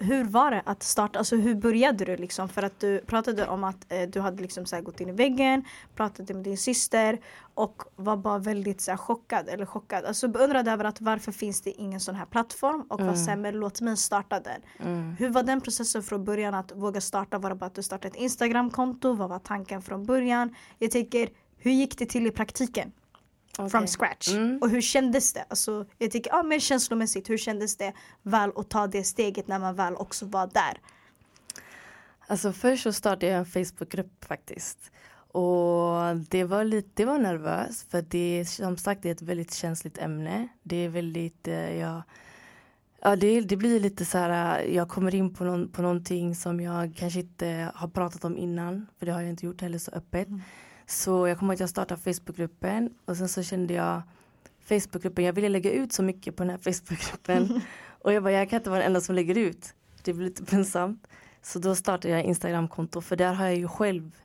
[0.02, 2.48] hur var det att starta, alltså hur började du liksom?
[2.48, 5.64] För att du pratade om att eh, du hade liksom så gått in i väggen,
[5.94, 7.20] pratade med din syster
[7.54, 10.04] och var bara väldigt så chockad eller chockad.
[10.04, 13.12] Alltså beundrad över att varför finns det ingen sån här plattform och mm.
[13.12, 14.60] var sämre, låt mig starta den.
[14.78, 15.16] Mm.
[15.18, 17.38] Hur var den processen från början att våga starta?
[17.38, 19.12] Var det bara att du startade ett Instagramkonto?
[19.12, 20.54] Vad var tanken från början?
[20.78, 22.92] Jag tänker, hur gick det till i praktiken?
[23.58, 23.70] Okay.
[23.70, 24.28] From scratch.
[24.28, 24.58] Mm.
[24.62, 25.44] Och hur kändes det?
[25.48, 29.58] Alltså, jag tycker, ja, mer känslomässigt, hur kändes det väl att ta det steget när
[29.58, 30.80] man väl också var där?
[32.26, 34.90] Alltså först så startade jag en Facebookgrupp faktiskt.
[35.32, 39.54] Och det var lite, det var nervöst för det som sagt det är ett väldigt
[39.54, 40.48] känsligt ämne.
[40.62, 42.02] Det är väldigt, eh, ja,
[43.00, 46.60] ja det, det blir lite så här, jag kommer in på, någon, på någonting som
[46.60, 48.86] jag kanske inte har pratat om innan.
[48.98, 50.28] För det har jag inte gjort heller så öppet.
[50.28, 50.40] Mm.
[50.86, 54.02] Så jag kommer att jag startade Facebookgruppen och sen så kände jag
[54.64, 57.60] Facebookgruppen, jag ville lägga ut så mycket på den här Facebookgruppen.
[58.00, 59.74] och jag bara, jag kan inte vara den enda som lägger ut.
[60.02, 61.06] Det blir lite pinsamt.
[61.42, 64.16] Så då startade jag Instagramkonto för där har jag ju själv,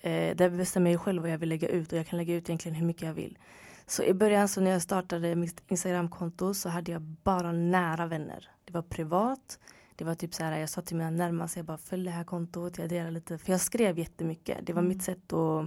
[0.00, 2.48] eh, där bestämmer jag själv vad jag vill lägga ut och jag kan lägga ut
[2.48, 3.38] egentligen hur mycket jag vill.
[3.86, 8.50] Så i början så när jag startade mitt Instagramkonto så hade jag bara nära vänner.
[8.64, 9.58] Det var privat.
[9.96, 12.24] Det var typ så här, jag sa till mina närmaste, jag bara följ det här
[12.24, 13.38] kontot, jag delar lite.
[13.38, 14.58] För jag skrev jättemycket.
[14.62, 14.88] Det var mm.
[14.88, 15.64] mitt sätt att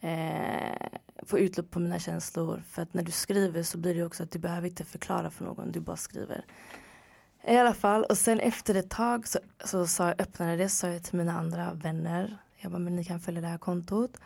[0.00, 2.62] eh, få utlopp på mina känslor.
[2.70, 5.44] För att när du skriver så blir det också att du behöver inte förklara för
[5.44, 6.44] någon, du bara skriver.
[7.44, 10.88] I alla fall, och sen efter ett tag så, så sa jag, öppnade det, sa
[10.88, 12.38] jag till mina andra vänner.
[12.56, 14.20] Jag bara, men ni kan följa det här kontot.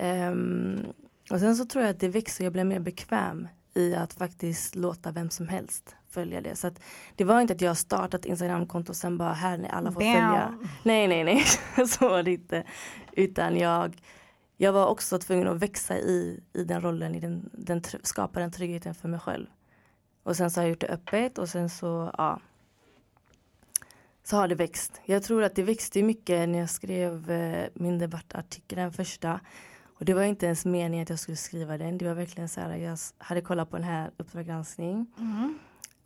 [0.00, 0.86] Um,
[1.30, 4.74] och sen så tror jag att det växer, jag blev mer bekväm i att faktiskt
[4.74, 6.56] låta vem som helst följa det.
[6.56, 6.80] Så att
[7.16, 10.12] det var inte att jag startat Instagramkonto och sen bara här ni alla får Bam.
[10.12, 10.58] följa.
[10.82, 11.44] Nej nej nej,
[11.86, 12.64] så var det inte.
[13.12, 13.96] Utan jag
[14.56, 18.52] jag var också tvungen att växa i, i den rollen, i den, den skapa den
[18.52, 19.46] tryggheten för mig själv.
[20.22, 22.40] Och sen så har jag gjort det öppet och sen så, ja.
[24.24, 25.00] Så har det växt.
[25.04, 29.40] Jag tror att det växte mycket när jag skrev eh, min debattartikel, den första.
[29.84, 31.98] Och det var inte ens meningen att jag skulle skriva den.
[31.98, 35.06] Det var verkligen så här, jag hade kollat på den här Uppdrag granskning.
[35.18, 35.58] Mm.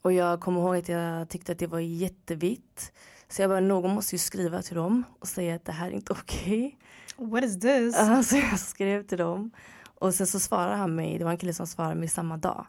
[0.02, 2.92] Och jag kommer ihåg att jag tyckte att det var jättevitt.
[3.28, 5.92] Så jag bara, någon måste ju skriva till dem och säga att det här är
[5.92, 6.66] inte okej.
[6.66, 6.78] Okay.
[7.16, 8.00] What is this?
[8.00, 9.50] Uh, så jag skrev till dem.
[9.85, 12.66] Och sen så svarade han mig, det var en kille som svarade mig samma dag.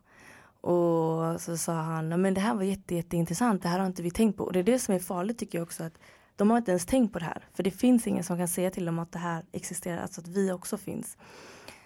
[0.62, 4.12] Och så sa han, men det här var jätte, jätteintressant, det här har inte vi
[4.12, 4.44] tänkt på.
[4.44, 5.98] Och det är det som är farligt tycker jag också, att
[6.36, 7.44] de har inte ens tänkt på det här.
[7.54, 10.28] För det finns ingen som kan säga till dem att det här existerar, alltså att
[10.28, 11.18] vi också finns.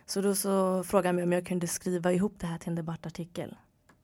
[0.06, 2.76] Så då så frågade han mig om jag kunde skriva ihop det här till en
[2.76, 3.56] debattartikel.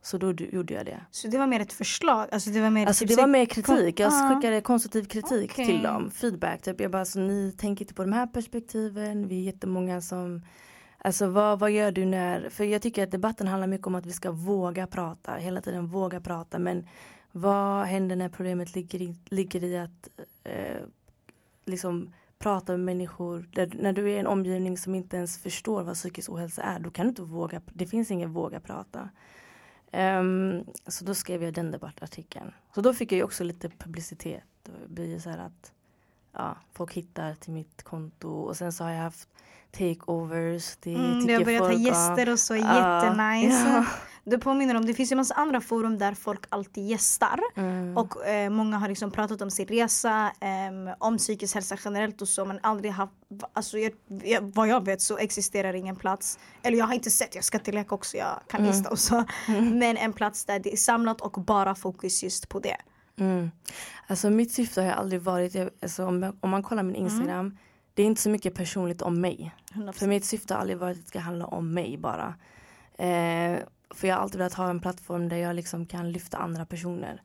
[0.08, 1.00] Så då gjorde jag det.
[1.12, 2.28] Så det var mer ett förslag?
[2.32, 4.00] Alltså det var mer, alltså typ det var mer kritik.
[4.00, 4.36] Jag ah.
[4.36, 5.66] skickade konstruktiv kritik okay.
[5.66, 6.12] till dem.
[6.12, 6.62] Feedback.
[6.62, 6.82] Typ.
[6.82, 9.28] Jag bara, så ni tänker inte på de här perspektiven.
[9.28, 10.42] Vi är jättemånga som
[10.98, 14.06] Alltså vad, vad gör du när, för jag tycker att debatten handlar mycket om att
[14.06, 16.88] vi ska våga prata, hela tiden våga prata men
[17.32, 20.10] vad händer när problemet ligger i, ligger i att
[20.44, 20.82] eh,
[21.66, 25.84] liksom prata med människor, där, när du är i en omgivning som inte ens förstår
[25.84, 29.10] vad psykisk ohälsa är, då kan du inte våga, det finns ingen våga prata.
[29.92, 32.54] Um, så då skrev jag den debattartikeln.
[32.76, 34.44] Så då fick jag också lite publicitet.
[34.64, 35.72] Det blir så här att
[36.34, 39.30] ja, folk hittar till mitt konto och sen så har jag haft
[39.72, 40.78] takeovers.
[40.80, 43.70] Det mm, du har börjat ha gäster och så, uh, jättenice.
[43.70, 43.86] Ja.
[44.30, 47.40] Det påminner om, det finns ju en massa andra forum där folk alltid gästar.
[47.56, 47.98] Mm.
[47.98, 52.28] Och eh, många har liksom pratat om sin resa, eh, om psykisk hälsa generellt och
[52.28, 53.14] så men aldrig haft,
[53.54, 53.92] alltså jag,
[54.24, 57.60] jag, vad jag vet så existerar ingen plats, eller jag har inte sett, jag ska
[57.60, 58.72] tillägga också, jag kan mm.
[58.72, 59.24] lista och så.
[59.48, 59.80] Mm.
[59.80, 62.78] Men en plats där det är samlat och bara fokus just på det.
[63.18, 63.52] Mm.
[64.08, 67.06] Alltså mitt syfte har aldrig varit, alltså, om, om man kollar min mm.
[67.06, 67.58] Instagram,
[67.94, 69.56] det är inte så mycket personligt om mig.
[69.74, 69.92] 100%.
[69.92, 72.36] För mitt syfte har aldrig varit att det ska handla om mig bara.
[72.98, 76.66] Eh, för jag har alltid velat ha en plattform där jag liksom kan lyfta andra
[76.66, 77.22] personer.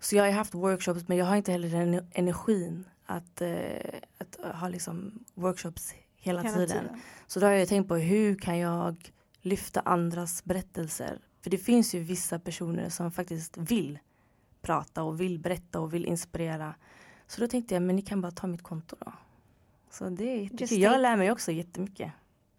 [0.00, 4.54] Så jag har haft workshops men jag har inte heller den energin att, eh, att
[4.54, 6.68] ha liksom workshops hela, hela tiden.
[6.68, 7.00] tiden.
[7.26, 11.18] Så då har jag tänkt på hur kan jag lyfta andras berättelser.
[11.42, 13.98] För det finns ju vissa personer som faktiskt vill
[14.64, 16.74] prata och vill berätta och vill inspirera.
[17.26, 19.12] Så då tänkte jag, men ni kan bara ta mitt konto då.
[19.90, 20.78] Så det jättekul.
[20.78, 22.12] Jag lär mig också jättemycket.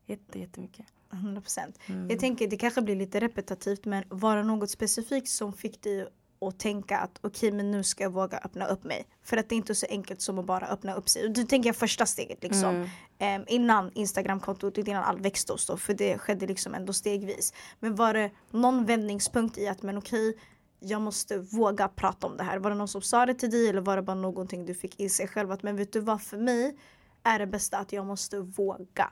[0.06, 0.86] Jätte, jättemycket.
[1.10, 1.60] 100%.
[1.88, 2.10] Mm.
[2.10, 6.08] Jag tänker det kanske blir lite repetitivt men var det något specifikt som fick dig
[6.40, 9.08] och tänka att okej okay, men nu ska jag våga öppna upp mig.
[9.24, 11.26] För att det är inte så enkelt som att bara öppna upp sig.
[11.26, 12.88] Och det tänker jag första steget liksom.
[13.20, 13.42] Mm.
[13.42, 15.78] Um, innan Instagramkontot, innan allt växte oss då.
[15.78, 17.54] För det skedde liksom ändå stegvis.
[17.80, 20.42] Men var det någon vändningspunkt i att men okej okay,
[20.80, 22.60] jag måste våga prata om det här.
[22.60, 25.00] Var det någon som sa det till dig eller var det bara någonting du fick
[25.00, 25.52] i sig själv?
[25.52, 26.78] Att men vet du vad, för mig
[27.24, 29.10] är det bästa att jag måste våga.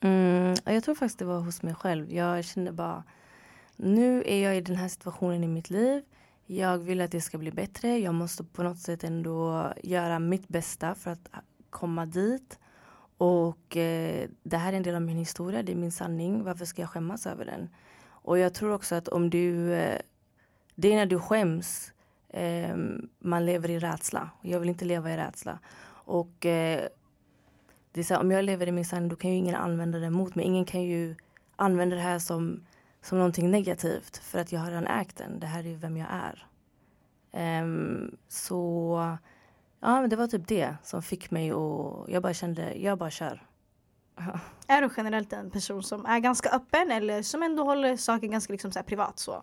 [0.00, 2.12] Mm, jag tror faktiskt det var hos mig själv.
[2.12, 3.04] Jag kände bara,
[3.76, 6.02] nu är jag i den här situationen i mitt liv.
[6.46, 7.98] Jag vill att det ska bli bättre.
[7.98, 11.28] Jag måste på något sätt ändå göra mitt bästa för att
[11.70, 12.58] komma dit.
[13.18, 16.44] Och eh, det här är en del av min historia, det är min sanning.
[16.44, 17.68] Varför ska jag skämmas över den?
[18.08, 20.00] Och jag tror också att om du eh,
[20.80, 21.92] det är när du skäms
[22.28, 22.76] eh,
[23.18, 24.30] man lever i rädsla.
[24.42, 25.58] Jag vill inte leva i rädsla.
[25.90, 26.88] Och eh,
[27.92, 29.98] det är så här, om jag lever i min sanning då kan ju ingen använda
[29.98, 30.44] det mot mig.
[30.44, 31.16] Ingen kan ju
[31.56, 32.66] använda det här som,
[33.02, 35.40] som någonting negativt för att jag har redan ägt den.
[35.40, 36.46] Det här är vem jag är.
[37.62, 39.18] Um, så
[39.80, 43.10] ja, men det var typ det som fick mig och jag bara kände, jag bara
[43.10, 43.42] kör.
[44.66, 48.52] är du generellt en person som är ganska öppen eller som ändå håller saker ganska
[48.52, 49.42] liksom så privat så?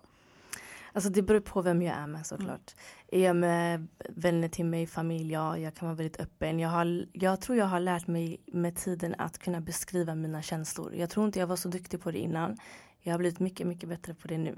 [0.96, 2.74] Alltså det beror på vem jag är med såklart.
[3.08, 3.22] Mm.
[3.22, 6.58] Är jag med vänner till mig, familj, ja, jag kan vara väldigt öppen.
[6.58, 10.94] Jag, har, jag tror jag har lärt mig med tiden att kunna beskriva mina känslor.
[10.94, 12.56] Jag tror inte jag var så duktig på det innan.
[13.00, 14.56] Jag har blivit mycket, mycket bättre på det nu.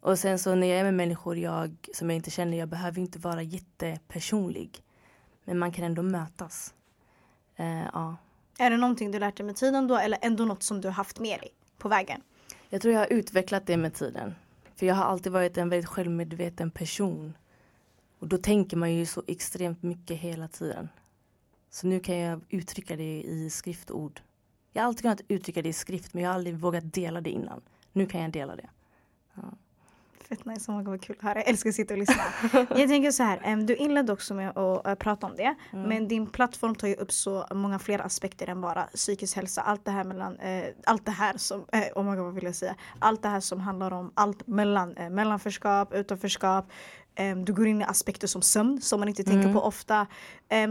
[0.00, 3.00] Och sen så när jag är med människor jag, som jag inte känner, jag behöver
[3.00, 4.82] inte vara jättepersonlig.
[5.44, 6.74] Men man kan ändå mötas.
[7.60, 8.16] Uh, ja.
[8.58, 10.92] Är det någonting du lärt dig med tiden då eller ändå något som du har
[10.92, 12.22] haft med dig på vägen?
[12.68, 14.34] Jag tror jag har utvecklat det med tiden.
[14.80, 17.36] För jag har alltid varit en väldigt självmedveten person.
[18.18, 20.88] Och då tänker man ju så extremt mycket hela tiden.
[21.70, 24.20] Så nu kan jag uttrycka det i skriftord.
[24.72, 27.30] Jag har alltid kunnat uttrycka det i skrift men jag har aldrig vågat dela det
[27.30, 27.60] innan.
[27.92, 28.70] Nu kan jag dela det.
[29.34, 29.42] Ja.
[30.30, 31.38] Fett nice, oh vad kul att höra.
[31.38, 32.24] Jag älskar att sitta och lyssna.
[32.52, 35.54] jag tänker så här, du inledde också med att uh, prata om det.
[35.72, 35.88] Mm.
[35.88, 39.62] Men din plattform tar ju upp så många fler aspekter än bara psykisk hälsa.
[39.62, 42.44] Allt det här mellan, uh, allt det här som, uh, oh my God, vad vill
[42.44, 42.74] jag säga?
[42.98, 46.72] Allt det här som handlar om allt mellan uh, mellanförskap, utanförskap.
[47.20, 49.34] Um, du går in i aspekter som sömn som man inte mm.
[49.34, 50.06] tänker på ofta.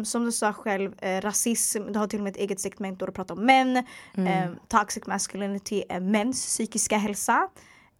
[0.06, 3.06] Som du sa själv, uh, rasism, du har till och med ett eget segment där
[3.06, 3.84] du pratar om män.
[4.14, 4.56] Mm.
[4.68, 7.50] Toxic masculinity, mäns psykiska hälsa.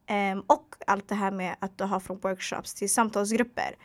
[0.10, 3.76] Um, och allt det här med att du har från workshops till samtalsgrupper.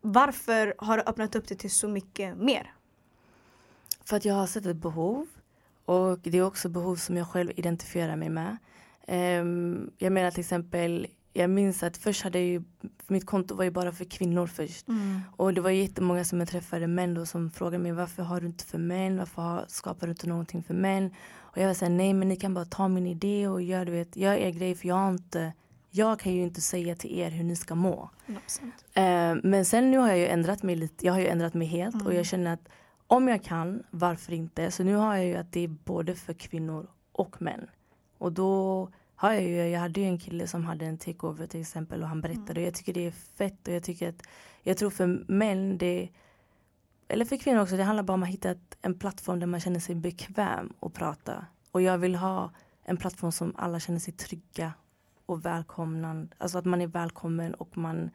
[0.00, 2.74] Varför har du öppnat upp det till så mycket mer?
[4.04, 5.26] För att jag har sett ett behov
[5.84, 8.56] och det är också behov som jag själv identifierar mig med.
[9.08, 12.62] Um, jag menar till exempel jag minns att först hade jag ju,
[13.06, 14.88] mitt konto var ju bara för kvinnor först.
[14.88, 15.20] Mm.
[15.36, 18.46] Och det var jättemånga som jag träffade män då som frågade mig varför har du
[18.46, 19.18] inte för män?
[19.18, 21.14] Varför har, skapar du inte någonting för män?
[21.38, 23.92] Och jag var såhär, nej men ni kan bara ta min idé och gör, du
[23.92, 25.52] vet, gör er grej för jag har inte
[25.90, 28.10] jag kan ju inte säga till er hur ni ska må.
[28.28, 31.06] Uh, men sen nu har jag ju ändrat mig lite.
[31.06, 32.06] Jag har ju ändrat mig helt mm.
[32.06, 32.24] och jag mm.
[32.24, 32.68] känner att
[33.06, 34.70] om jag kan, varför inte?
[34.70, 37.66] Så nu har jag ju att det är både för kvinnor och män.
[38.18, 38.88] Och då
[39.20, 42.08] har jag ju, jag hade ju en kille som hade en takeover till exempel och
[42.08, 42.64] han berättade mm.
[42.64, 44.22] jag tycker det är fett och jag tycker att
[44.62, 46.08] jag tror för män det
[47.08, 49.80] eller för kvinnor också, det handlar bara om att hitta en plattform där man känner
[49.80, 51.46] sig bekväm att prata.
[51.70, 52.50] Och jag vill ha
[52.84, 54.72] en plattform som alla känner sig trygga
[55.26, 56.26] och välkomna.
[56.38, 58.10] Alltså att man är välkommen och man,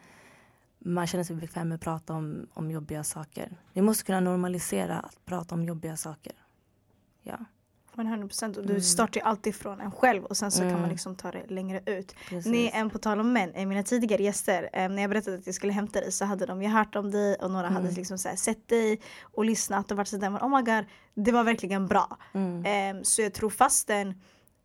[0.80, 3.58] man känner sig bekväm med att prata om, om jobbiga saker.
[3.74, 6.34] Vi måste kunna normalisera att prata om jobbiga saker.
[7.22, 7.38] Ja.
[8.04, 8.82] 100% och du mm.
[8.82, 10.70] startar ju alltid från en själv och sen så mm.
[10.70, 10.92] kan man mm.
[10.92, 12.16] liksom ta det längre ut.
[12.30, 12.52] Precis.
[12.52, 15.56] Ni, en på tal om män, mina tidigare gäster, eh, när jag berättade att jag
[15.56, 17.84] skulle hämta dig så hade de ju hört om dig och några mm.
[17.84, 21.32] hade liksom så här, sett dig och lyssnat och varit sådär oh my god, det
[21.32, 22.18] var verkligen bra.
[22.34, 24.14] Um, så jag tror fastän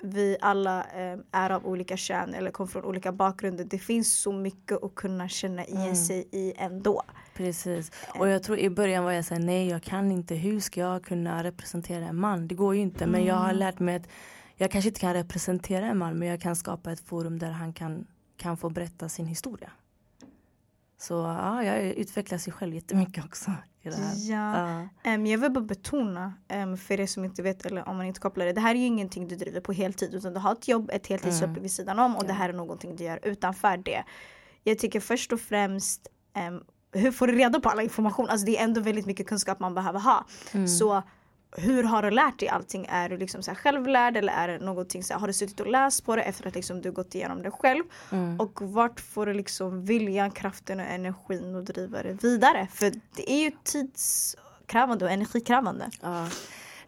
[0.02, 3.64] vi alla eh, är av olika kön eller kommer från olika bakgrunder.
[3.64, 5.96] Det finns så mycket att kunna känna igen mm.
[5.96, 7.02] sig i ändå.
[7.34, 7.92] Precis.
[8.18, 10.34] Och jag tror i början var jag såhär, nej jag kan inte.
[10.34, 12.48] Hur ska jag kunna representera en man?
[12.48, 13.06] Det går ju inte.
[13.06, 13.56] Men jag har mm.
[13.56, 14.08] lärt mig att
[14.56, 17.72] jag kanske inte kan representera en man men jag kan skapa ett forum där han
[17.72, 19.70] kan, kan få berätta sin historia.
[21.00, 23.50] Så ja, jag utvecklar sig själv jättemycket också.
[23.82, 24.14] I det här.
[24.30, 24.80] Ja.
[25.06, 25.14] Uh.
[25.14, 28.20] Um, jag vill bara betona um, för er som inte vet eller om man inte
[28.20, 28.52] kopplar det.
[28.52, 31.06] Det här är ju ingenting du driver på heltid utan du har ett jobb, ett
[31.06, 31.62] heltidsjobb mm.
[31.62, 32.26] vid sidan om och ja.
[32.26, 34.04] det här är någonting du gör utanför det.
[34.64, 36.08] Jag tycker först och främst
[36.48, 38.28] um, hur får du reda på all information?
[38.28, 40.26] Alltså det är ändå väldigt mycket kunskap man behöver ha.
[40.52, 40.68] Mm.
[40.68, 41.02] Så
[41.56, 42.86] hur har du lärt dig allting?
[42.88, 45.66] Är du liksom så självlärd eller är det någonting så här, har du suttit och
[45.66, 47.84] läst på det efter att liksom du gått igenom det själv?
[48.12, 48.40] Mm.
[48.40, 52.68] Och vart får du liksom viljan, kraften och energin att driva det vidare?
[52.72, 55.90] För det är ju tidskrävande och energikrävande.
[56.00, 56.28] Ja.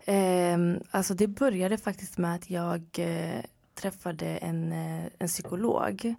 [0.05, 0.59] Eh,
[0.91, 3.41] alltså det började faktiskt med att jag eh,
[3.75, 6.15] träffade en, eh, en psykolog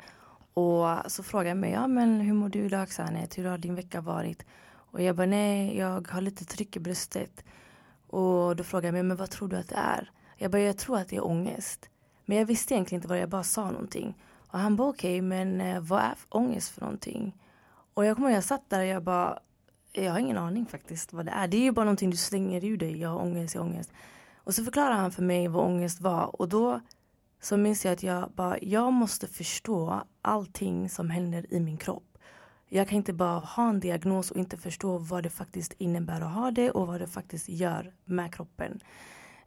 [0.54, 3.38] Och så frågade han mig, ja men hur mår du idag Sanet?
[3.38, 4.46] Hur har din vecka varit?
[4.92, 7.44] Och jag bara, nej jag har lite tryck i bröstet.
[8.14, 10.12] Och då frågade jag mig, men vad tror du att det är?
[10.38, 11.90] Jag bara, jag tror att det är ångest.
[12.26, 14.18] Men jag visste egentligen inte vad jag bara sa någonting.
[14.48, 17.38] Och han bara, okej okay, men eh, vad är ångest för någonting?
[17.94, 19.40] Och jag kommer ihåg, jag satt där och jag bara,
[19.94, 21.48] jag har ingen aning faktiskt vad det är.
[21.48, 23.92] Det är ju bara någonting du slänger ur dig, jag har ångest, jag har ångest.
[24.36, 26.82] Och så förklarade han för mig vad ångest var och då
[27.42, 32.13] så minns jag att jag bara, jag måste förstå allting som händer i min kropp.
[32.76, 36.34] Jag kan inte bara ha en diagnos och inte förstå vad det faktiskt innebär att
[36.34, 38.80] ha det och vad det faktiskt gör med kroppen.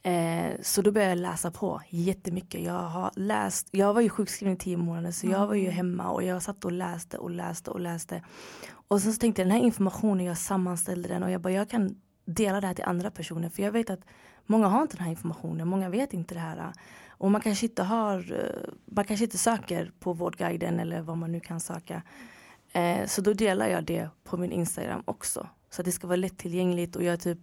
[0.03, 2.62] Eh, så då började jag läsa på jättemycket.
[2.62, 5.75] Jag har läst, jag var ju sjukskriven i tio månader så jag var ju mm.
[5.75, 8.23] hemma och jag satt och läste och läste och läste.
[8.89, 11.71] Och sen så tänkte jag den här informationen, jag sammanställde den och jag bara jag
[11.71, 14.05] kan dela det här till andra personer för jag vet att
[14.47, 16.73] många har inte den här informationen, många vet inte det här.
[17.09, 21.33] Och man kanske inte har, eh, man kanske inte söker på Vårdguiden eller vad man
[21.33, 22.03] nu kan söka.
[22.77, 25.49] Eh, så då delar jag det på min Instagram också.
[25.71, 27.39] Så att det ska vara lättillgängligt och jag typ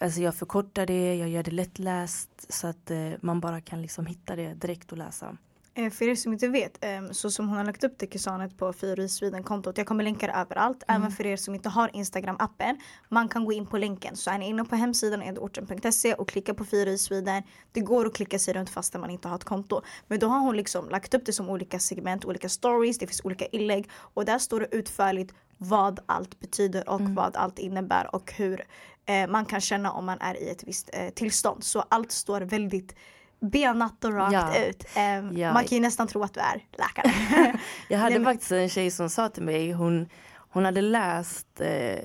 [0.00, 4.06] Alltså jag förkortar det, jag gör det lättläst så att eh, man bara kan liksom
[4.06, 5.36] hitta det direkt och läsa.
[5.78, 8.58] Eh, för er som inte vet, ehm, så som hon har lagt upp det Kisanet
[8.58, 9.78] på Fyra Sweden kontot.
[9.78, 10.84] Jag kommer länka det överallt.
[10.88, 11.02] Mm.
[11.02, 12.80] Även för er som inte har Instagram appen.
[13.08, 14.16] Man kan gå in på länken.
[14.16, 17.42] Så är ni inne på hemsidan edorten.se och klickar på Fyra Sweden.
[17.72, 19.82] Det går att klicka sig runt fast man inte har ett konto.
[20.06, 23.24] Men då har hon liksom lagt upp det som olika segment, olika stories, det finns
[23.24, 23.90] olika inlägg.
[24.14, 27.14] Och där står det utförligt vad allt betyder och mm.
[27.14, 28.64] vad allt innebär och hur
[29.06, 31.64] eh, man kan känna om man är i ett visst eh, tillstånd.
[31.64, 32.94] Så allt står väldigt
[33.40, 34.66] benat och rakt ja.
[34.66, 34.84] ut.
[34.96, 35.52] Um, ja.
[35.52, 37.58] Man kan ju nästan tro att du är läkare.
[37.88, 41.98] jag hade faktiskt en tjej som sa till mig, hon, hon hade läst eh,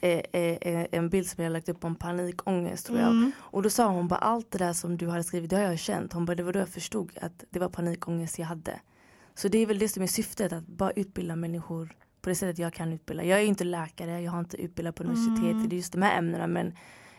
[0.00, 3.08] eh, eh, en bild som jag lagt upp om panikångest tror jag.
[3.08, 3.32] Mm.
[3.38, 5.78] Och då sa hon bara allt det där som du hade skrivit, det har jag
[5.78, 6.12] känt.
[6.12, 8.80] Hon bara det var då jag förstod att det var panikångest jag hade.
[9.34, 12.58] Så det är väl det som är syftet, att bara utbilda människor på det sättet
[12.58, 13.24] jag kan utbilda.
[13.24, 15.72] Jag är inte läkare, jag har inte utbildat på universitetet mm.
[15.72, 16.74] i just de här ämnena men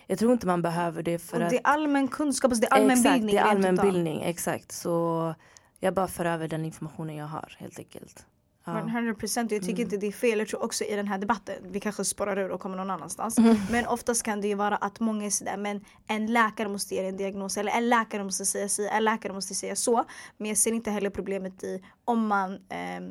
[0.09, 1.49] jag tror inte man behöver det för och att...
[1.49, 3.35] Det är allmän kunskap, alltså det är allmän exakt, bildning.
[3.35, 4.71] det är allmän bildning, exakt.
[4.71, 5.35] Så
[5.79, 8.25] jag bara för över den informationen jag har helt enkelt.
[8.65, 8.71] Ja.
[8.71, 9.81] 100% jag tycker mm.
[9.81, 10.39] inte det är fel.
[10.39, 13.37] Jag tror också i den här debatten, vi kanske spårar ur och kommer någon annanstans.
[13.37, 13.57] Mm.
[13.71, 17.07] Men oftast kan det ju vara att många är sådär, men en läkare måste ge
[17.07, 20.05] en diagnos eller en läkare måste säga si, en läkare måste säga så.
[20.37, 23.01] Men jag ser inte heller problemet i om man eh,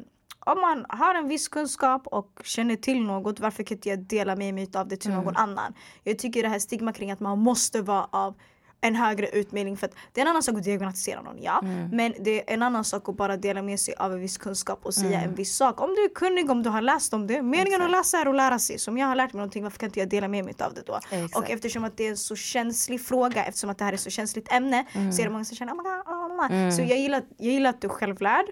[0.52, 4.36] om man har en viss kunskap och känner till något, varför kan inte jag dela
[4.36, 5.24] med mig av det till mm.
[5.24, 5.74] någon annan?
[6.04, 8.34] Jag tycker det här stigma kring att man måste vara av
[8.80, 11.60] en högre utbildning för att det är en annan sak att diagnostisera någon, ja.
[11.62, 11.88] Mm.
[11.88, 14.80] Men det är en annan sak att bara dela med sig av en viss kunskap
[14.82, 15.28] och säga mm.
[15.28, 15.80] en viss sak.
[15.80, 17.42] Om du är kunnig, om du har läst om det.
[17.42, 17.84] Meningen Exakt.
[17.84, 18.78] att läsa är att lära sig.
[18.78, 20.74] Så om jag har lärt mig någonting, varför kan inte jag dela med mig av
[20.74, 20.96] det då?
[21.10, 21.36] Exakt.
[21.36, 24.00] Och eftersom att det är en så känslig fråga, eftersom att det här är ett
[24.00, 25.12] så känsligt ämne, mm.
[25.12, 26.74] så är det många som känner oh God, oh God.
[26.74, 28.46] Så jag gillar, jag gillar att du är självlärd.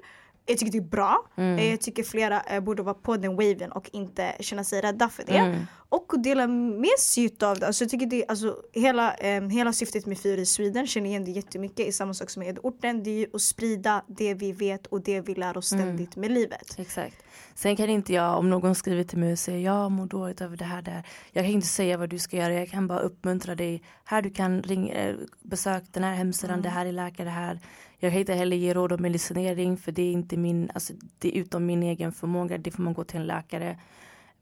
[0.46, 1.26] Jag tycker det är bra.
[1.36, 1.58] Mm.
[1.58, 5.08] Eh, jag tycker flera eh, borde vara på den waven och inte känna sig rädda
[5.08, 5.38] för det.
[5.38, 5.66] Mm.
[5.88, 7.66] Och dela med sig av det.
[7.66, 11.24] Alltså, jag tycker det alltså, hela, eh, hela syftet med Fyra i Sweden känner igen
[11.24, 13.02] det jättemycket i samma sak som med orten.
[13.02, 15.84] Det är ju att sprida det vi vet och det vi lär oss mm.
[15.84, 16.28] ständigt mm.
[16.28, 16.78] med livet.
[16.78, 17.16] Exakt.
[17.54, 20.56] Sen kan inte jag, om någon skriver till mig och säger jag mår dåligt över
[20.56, 21.06] det här där.
[21.32, 22.54] Jag kan inte säga vad du ska göra.
[22.54, 23.82] Jag kan bara uppmuntra dig.
[24.04, 26.62] Här du kan ringa, eh, besöka den här hemsidan, mm.
[26.62, 27.60] det här är läkare här.
[27.98, 31.36] Jag kan inte heller ge råd om medicinering för det är inte min, alltså det
[31.36, 32.58] är utom min egen förmåga.
[32.58, 33.78] Det får man gå till en läkare.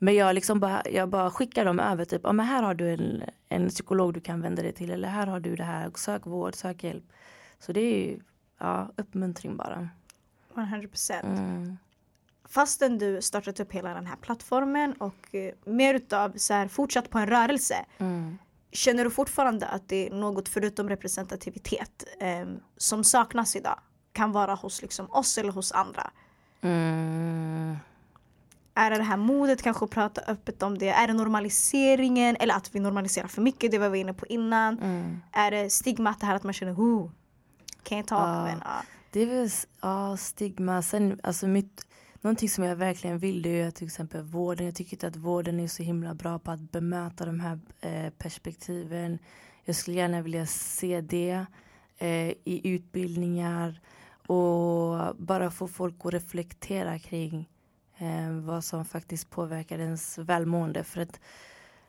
[0.05, 2.93] Men jag, liksom bara, jag bara skickar dem över typ, ja, men här har du
[2.93, 6.27] en, en psykolog du kan vända dig till eller här har du det här, sök
[6.27, 7.05] vård, sök hjälp.
[7.59, 8.21] Så det är ju
[8.59, 9.89] ja, uppmuntring bara.
[10.57, 11.39] 100 procent.
[11.39, 11.77] Mm.
[12.49, 17.11] Fastän du startat upp hela den här plattformen och eh, mer utav så här, fortsatt
[17.11, 17.77] på en rörelse.
[17.99, 18.39] Mm.
[18.73, 23.81] Känner du fortfarande att det är något förutom representativitet eh, som saknas idag?
[24.13, 26.11] Kan vara hos liksom oss eller hos andra?
[26.61, 27.77] Mm.
[28.75, 30.89] Är det det här modet kanske att prata öppet om det?
[30.89, 33.71] Är det normaliseringen eller att vi normaliserar för mycket?
[33.71, 34.79] Det var vi inne på innan.
[34.79, 35.21] Mm.
[35.33, 37.11] Är det stigmat det här att man känner oh,
[37.85, 38.39] can't talk?
[38.39, 38.83] Uh, men, uh.
[39.11, 39.51] Det är väl
[39.85, 40.83] uh, stigma.
[40.83, 41.87] Sen, alltså mitt,
[42.25, 44.67] Någonting som jag verkligen vill är till exempel vården.
[44.67, 48.11] Jag tycker inte att vården är så himla bra på att bemöta de här eh,
[48.11, 49.19] perspektiven.
[49.65, 51.47] Jag skulle gärna vilja se det
[51.99, 53.81] eh, i utbildningar
[54.27, 57.49] och bara få folk att reflektera kring
[57.99, 60.85] eh, vad som faktiskt påverkar ens välmående.
[60.85, 61.21] För att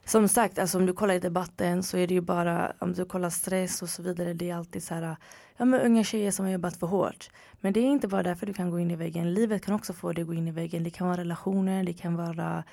[0.06, 3.06] som sagt, alltså om du kollar i debatten så är det ju bara, om du
[3.06, 5.16] kollar stress och så vidare, det är alltid så här,
[5.58, 7.30] ja men unga tjejer som har jobbat för hårt.
[7.62, 9.34] Men det är inte bara därför du kan gå in i väggen.
[9.34, 10.84] Livet kan också få dig att gå in i väggen.
[10.84, 12.64] Det kan vara relationer, det kan vara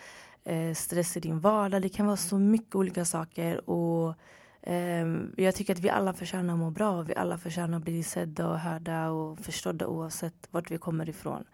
[0.45, 3.71] eh, stress i din vardag, det kan vara så mycket olika saker.
[3.71, 4.15] Och
[4.63, 5.07] eh,
[5.37, 7.03] jag tycker att vi alla förtjänar att må bra.
[7.03, 11.45] Vi alla förtjänar att bli sedda och hörda och förstådda oavsett vart vi kommer ifrån.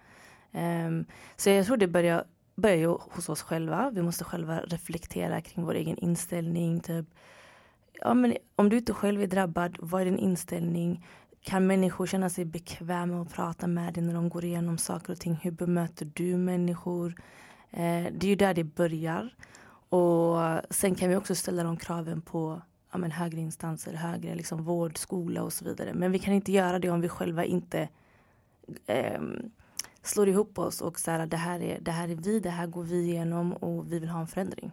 [0.53, 1.05] Um,
[1.37, 2.25] så jag tror det börjar,
[2.55, 3.91] börjar ju hos oss själva.
[3.91, 6.81] Vi måste själva reflektera kring vår egen inställning.
[6.81, 7.07] Typ.
[7.93, 11.07] Ja, men om du inte själv är drabbad, vad är din inställning?
[11.43, 15.21] Kan människor känna sig bekväma att prata med dig när de går igenom saker och
[15.21, 15.39] ting?
[15.43, 17.15] Hur bemöter du människor?
[17.71, 19.35] Eh, det är ju där det börjar.
[19.89, 20.39] Och
[20.71, 24.99] sen kan vi också ställa de kraven på ja, men högre instanser, högre liksom, vård,
[24.99, 25.95] skola och så vidare.
[25.95, 27.89] Men vi kan inte göra det om vi själva inte
[28.87, 29.21] eh,
[30.03, 32.67] slår ihop oss och så här, det, här är, det här är vi, det här
[32.67, 34.73] går vi igenom och vi vill ha en förändring.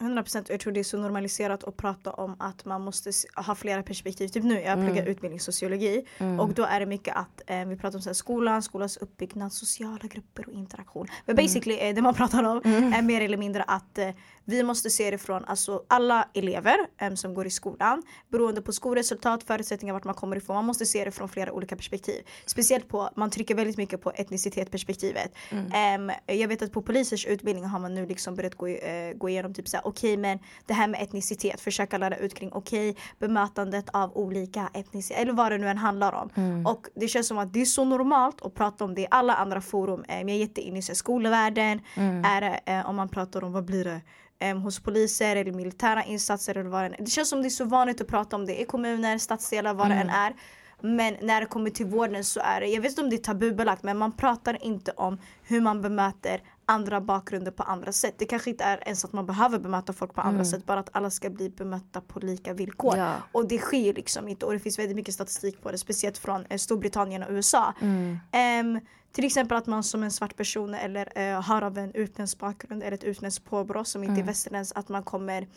[0.00, 0.48] 100 procent.
[0.48, 4.28] Jag tror det är så normaliserat att prata om att man måste ha flera perspektiv.
[4.28, 5.06] Typ nu, jag pluggar mm.
[5.06, 6.40] utbildningssociologi mm.
[6.40, 9.52] och då är det mycket att eh, vi pratar om så här, skolan, skolans uppbyggnad,
[9.52, 11.06] sociala grupper och interaktion.
[11.26, 11.44] Men mm.
[11.44, 11.94] basically mm.
[11.94, 12.92] det man pratar om mm.
[12.92, 14.10] är mer eller mindre att eh,
[14.48, 18.02] vi måste se det från alltså, alla elever um, som går i skolan.
[18.28, 20.56] Beroende på skolresultat, förutsättningar, vart man kommer ifrån.
[20.56, 22.22] Man måste se det från flera olika perspektiv.
[22.46, 25.34] Speciellt på, man trycker väldigt mycket på etnicitetsperspektivet.
[25.50, 26.08] Mm.
[26.08, 28.76] Um, jag vet att på polisers utbildning har man nu liksom börjat gå, uh,
[29.14, 32.52] gå igenom typ såhär, okej okay, men det här med etnicitet, försöka lära ut kring
[32.52, 36.30] okej, okay, bemötandet av olika etniciteter, eller vad det nu än handlar om.
[36.34, 36.66] Mm.
[36.66, 39.34] Och det känns som att det är så normalt att prata om det i alla
[39.34, 40.00] andra forum.
[40.00, 42.24] Um, jag är jätteinne i skolvärlden, mm.
[42.24, 44.00] är uh, om man pratar om vad blir det
[44.50, 47.04] um, hos poliser eller militära insatser eller vad det är.
[47.04, 49.86] Det känns som det är så vanligt att prata om det i kommuner, stadsdelar, vad
[49.86, 49.98] mm.
[49.98, 50.34] det än är.
[50.80, 53.18] Men när det kommer till vården så är det, jag vet inte om det är
[53.18, 58.14] tabubelagt men man pratar inte om hur man bemöter andra bakgrunder på andra sätt.
[58.18, 60.44] Det kanske inte är ens att man behöver bemöta folk på andra mm.
[60.44, 62.96] sätt, bara att alla ska bli bemötta på lika villkor.
[62.96, 63.14] Ja.
[63.32, 66.46] Och det sker liksom inte och det finns väldigt mycket statistik på det, speciellt från
[66.48, 67.74] eh, Storbritannien och USA.
[67.80, 68.18] Mm.
[68.74, 68.80] Um,
[69.12, 72.82] till exempel att man som en svart person eller uh, har av en utländsk bakgrund
[72.82, 74.22] eller ett utländskt påbrå som inte mm.
[74.22, 75.48] är västerländskt, att man kommer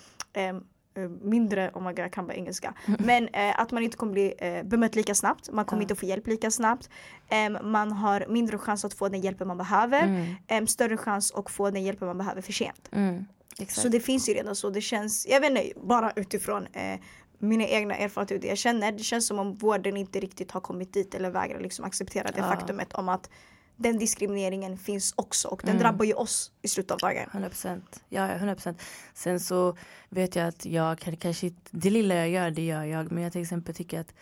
[0.49, 0.63] um,
[1.08, 2.74] mindre, om man kan bara engelska.
[3.00, 5.84] Men eh, att man inte kommer bli eh, bemött lika snabbt, man kommer ja.
[5.84, 6.89] inte få hjälp lika snabbt.
[7.30, 10.68] Eh, man har mindre chans att få den hjälpen man behöver, mm.
[10.68, 12.89] större chans att få den hjälpen man behöver för sent.
[12.91, 13.26] Mm.
[13.68, 17.00] Så det finns ju redan så, det känns, jag vet inte, bara utifrån eh,
[17.39, 20.93] mina egna erfarenheter det jag känner, det känns som om vården inte riktigt har kommit
[20.93, 22.43] dit eller vägrar liksom acceptera det ja.
[22.43, 23.30] faktumet om att
[23.80, 25.82] den diskrimineringen finns också och den mm.
[25.82, 27.25] drabbar ju oss i slutet av dagen.
[27.32, 28.03] 100 procent.
[28.09, 28.82] Ja, 100 procent.
[29.13, 29.77] Sen så
[30.09, 33.11] vet jag att jag kan, kanske det lilla jag gör, det gör jag.
[33.11, 34.13] Men jag till exempel tycker att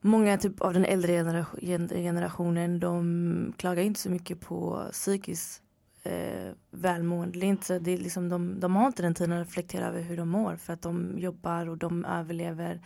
[0.00, 1.44] många typ av den äldre
[1.88, 5.62] generationen, de klagar inte så mycket på psykiskt
[6.02, 7.38] eh, välmående.
[7.38, 10.00] Det är inte, det är liksom, de, de har inte den tiden att reflektera över
[10.00, 12.80] hur de mår för att de jobbar och de överlever.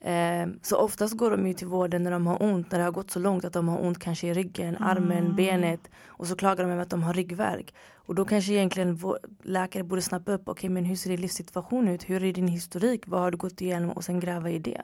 [0.00, 2.92] Eh, så oftast går de ju till vården när de har ont, när det har
[2.92, 4.82] gått så långt att de har ont kanske i ryggen, mm.
[4.82, 7.74] armen, benet och så klagar de över att de har ryggvärk.
[7.94, 8.98] Och då kanske egentligen
[9.42, 12.48] läkare borde snappa upp, okej okay, men hur ser din livssituation ut, hur är din
[12.48, 14.82] historik, vad har du gått igenom och sen gräva i det.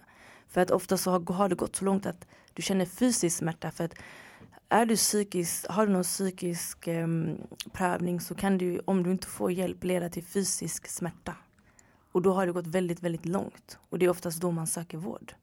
[0.49, 3.71] För att ofta så har, har det gått så långt att du känner fysisk smärta
[3.71, 3.95] för att
[4.69, 7.37] är du psykisk, har du någon psykisk um,
[7.73, 11.35] prövning så kan du, om du inte får hjälp, leda till fysisk smärta.
[12.17, 13.79] Och då har det gått väldigt, väldigt långt.
[13.91, 15.35] Och det är oftast då man söker vård.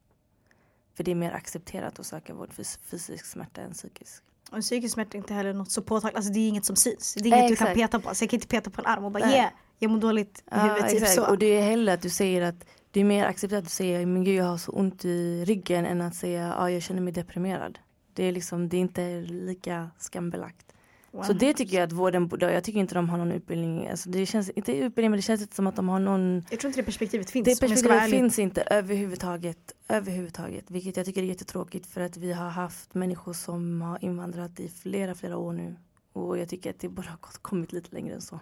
[0.94, 4.22] För det är mer accepterat att söka vård för fysisk smärta än psykisk.
[4.50, 7.14] Och psykisk smärta är inte heller något så påtagligt, alltså det är inget som syns.
[7.14, 8.14] Det är inget eh, du kan peta på.
[8.14, 10.58] Så jag kan inte peta på en arm och bara yeah, jag mår dåligt i
[10.58, 10.90] huvudet.
[10.90, 11.26] Typ så.
[11.26, 14.24] Och det är heller att du säger att det är mer accepterat att säga men
[14.24, 17.78] gud jag har så ont i ryggen än att säga ja jag känner mig deprimerad.
[18.12, 20.73] Det är liksom, det är inte lika skambelagt.
[21.22, 23.88] Så det tycker jag att vården borde Jag tycker inte de har någon utbildning.
[23.88, 26.44] Alltså det känns inte utbildning men det känns inte som att de har någon.
[26.50, 27.44] Jag tror inte det perspektivet finns.
[27.44, 29.72] Det perspektivet finns inte överhuvudtaget.
[29.88, 30.70] Överhuvudtaget.
[30.70, 34.68] Vilket jag tycker är jättetråkigt för att vi har haft människor som har invandrat i
[34.68, 35.76] flera, flera år nu.
[36.12, 38.40] Och jag tycker att det borde ha kommit lite längre än så.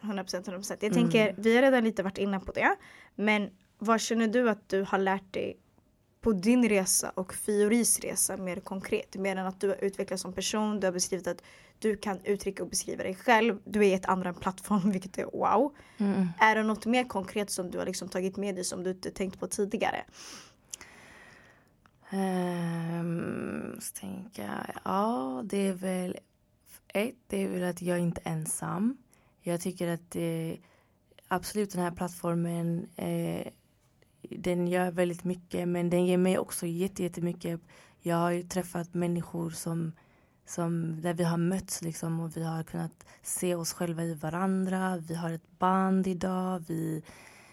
[0.00, 0.76] 100% 100%.
[0.80, 0.94] Jag mm.
[0.94, 2.76] tänker, vi har redan lite varit inne på det.
[3.14, 5.56] Men vad känner du att du har lärt dig
[6.22, 9.16] på din resa och Fioris resa mer konkret?
[9.16, 11.42] Mer än att du har utvecklats som person, du har beskrivit att
[11.78, 13.58] du kan uttrycka och beskriva dig själv.
[13.64, 15.74] Du är ett andra plattform vilket är wow.
[15.98, 16.28] Mm.
[16.38, 19.10] Är det något mer konkret som du har liksom tagit med dig som du inte
[19.10, 20.04] tänkt på tidigare?
[22.12, 26.16] Um, tänka, ja det är väl
[26.88, 28.96] ett, det är väl att jag inte är ensam.
[29.40, 30.58] Jag tycker att det,
[31.28, 33.46] absolut den här plattformen eh,
[34.38, 37.60] den gör väldigt mycket men den ger mig också jättemycket.
[38.00, 39.92] Jag har ju träffat människor som,
[40.46, 44.96] som där vi har mötts liksom och vi har kunnat se oss själva i varandra.
[44.96, 46.64] Vi har ett band idag.
[46.68, 47.02] Vi,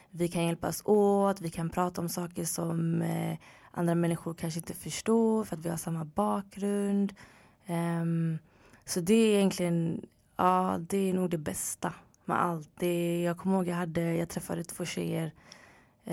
[0.09, 1.41] vi kan hjälpas åt.
[1.41, 3.37] Vi kan prata om saker som eh,
[3.71, 7.13] andra människor kanske inte förstår för att vi har samma bakgrund.
[7.67, 8.39] Um,
[8.85, 10.05] så det är egentligen,
[10.35, 11.93] ja det är nog det bästa
[12.25, 12.69] med allt.
[12.79, 15.31] Det, jag kommer ihåg jag hade, jag träffade två tjejer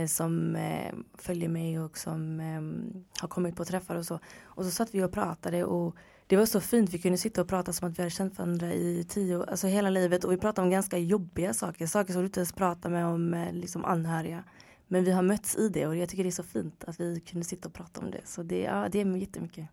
[0.05, 4.20] som eh, följer mig och som eh, har kommit på träffar och så.
[4.44, 7.49] Och så satt vi och pratade och det var så fint, vi kunde sitta och
[7.49, 10.64] prata som att vi hade känt varandra i tio, alltså hela livet och vi pratade
[10.64, 14.44] om ganska jobbiga saker, saker som du inte ens pratar med om eh, liksom anhöriga.
[14.86, 17.20] Men vi har mötts i det och jag tycker det är så fint att vi
[17.20, 18.20] kunde sitta och prata om det.
[18.24, 19.68] Så det, ja, det är jättemycket.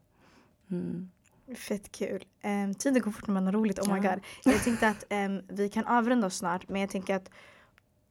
[0.71, 1.09] Mm.
[1.55, 2.26] Fett kul.
[2.43, 3.80] Um, tiden går fort när man har roligt.
[3.80, 4.19] Oh my god.
[4.45, 7.30] Jag tänkte att um, vi kan avrunda snart men jag tänker att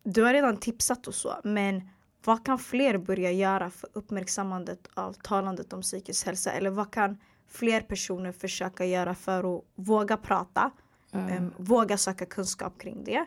[0.03, 1.89] du har redan tipsat och så men
[2.25, 6.53] vad kan fler börja göra för uppmärksammandet av talandet om psykisk hälsa?
[6.53, 7.19] Eller vad kan
[7.49, 10.71] fler personer försöka göra för att våga prata?
[11.13, 11.37] Mm.
[11.37, 13.27] Um, våga söka kunskap kring det.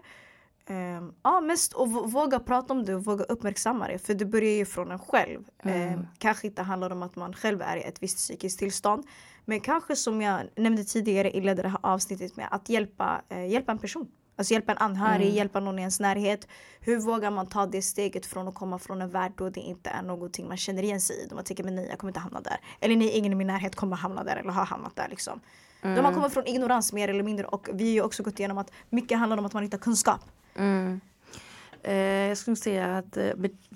[0.70, 4.00] Um, ja, mest och våga prata om det och våga uppmärksamma det.
[4.00, 5.50] För det börjar ju från en själv.
[5.64, 5.94] Mm.
[5.94, 9.06] Um, kanske inte handlar om att man själv är i ett visst psykiskt tillstånd.
[9.46, 13.72] Men kanske som jag nämnde tidigare inledde det här avsnittet med att hjälpa, uh, hjälpa
[13.72, 14.08] en person.
[14.36, 15.36] Alltså hjälpa en anhörig, mm.
[15.36, 16.48] hjälpa någon i ens närhet.
[16.80, 19.90] Hur vågar man ta det steget från att komma från en värld då det inte
[19.90, 21.28] är någonting man känner igen sig i.
[21.28, 22.58] Då man tänker men nej jag kommer inte hamna där.
[22.80, 25.40] Eller nej ingen i min närhet kommer hamna där eller har hamnat där liksom.
[25.82, 25.96] Mm.
[25.96, 28.58] Då man kommer från ignorans mer eller mindre och vi har ju också gått igenom
[28.58, 30.22] att mycket handlar om att man inte har kunskap.
[30.56, 31.02] Mm.
[31.84, 31.94] Eh,
[32.28, 33.34] jag skulle säga att eh,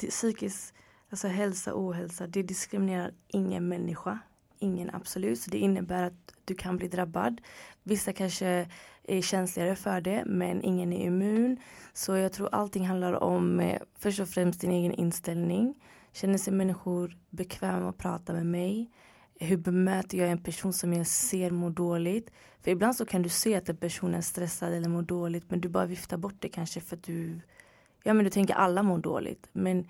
[0.10, 0.74] psykisk
[1.10, 4.20] alltså hälsa och ohälsa det diskriminerar ingen människa.
[4.60, 5.40] Ingen absolut.
[5.40, 7.42] Så det innebär att du kan bli drabbad.
[7.90, 8.68] Vissa kanske
[9.04, 11.58] är känsligare för det men ingen är immun.
[11.94, 15.76] Så jag tror allting handlar om eh, först och främst din egen inställning.
[16.14, 18.92] Känner sig människor bekväma att prata med mig?
[19.40, 22.32] Hur bemöter jag en person som jag ser mår dåligt?
[22.62, 25.62] För ibland så kan du se att en person är stressad eller mår dåligt men
[25.62, 27.42] du bara viftar bort det kanske för att du
[28.04, 29.88] Ja men du tänker alla mår dåligt men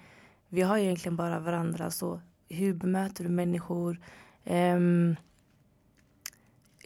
[0.49, 4.01] vi har egentligen bara varandra så hur bemöter du människor?
[4.45, 5.15] Um,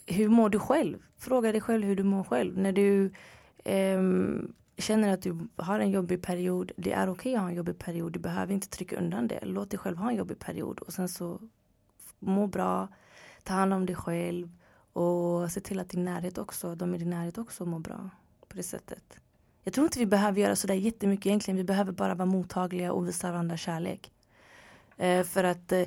[0.06, 0.98] hur mår du själv?
[1.18, 2.58] Fråga dig själv hur du mår själv.
[2.58, 3.12] När du
[3.64, 4.02] eh,
[4.78, 7.80] känner att du har en jobbig period, det är okej okay att ha en jobbig
[7.80, 8.14] period.
[8.14, 9.40] Du behöver inte trycka undan det.
[9.42, 11.40] Låt dig själv ha en jobbig period och sen så
[12.20, 12.88] må bra,
[13.44, 14.52] ta hand om dig själv
[14.94, 18.10] och se till att din närhet också, de i din närhet också mår bra
[18.48, 19.20] på det sättet.
[19.64, 21.58] Jag tror inte vi behöver göra sådär jättemycket egentligen.
[21.58, 24.13] Vi behöver bara vara mottagliga och visa varandra kärlek.
[24.98, 25.84] Eh, för att eh,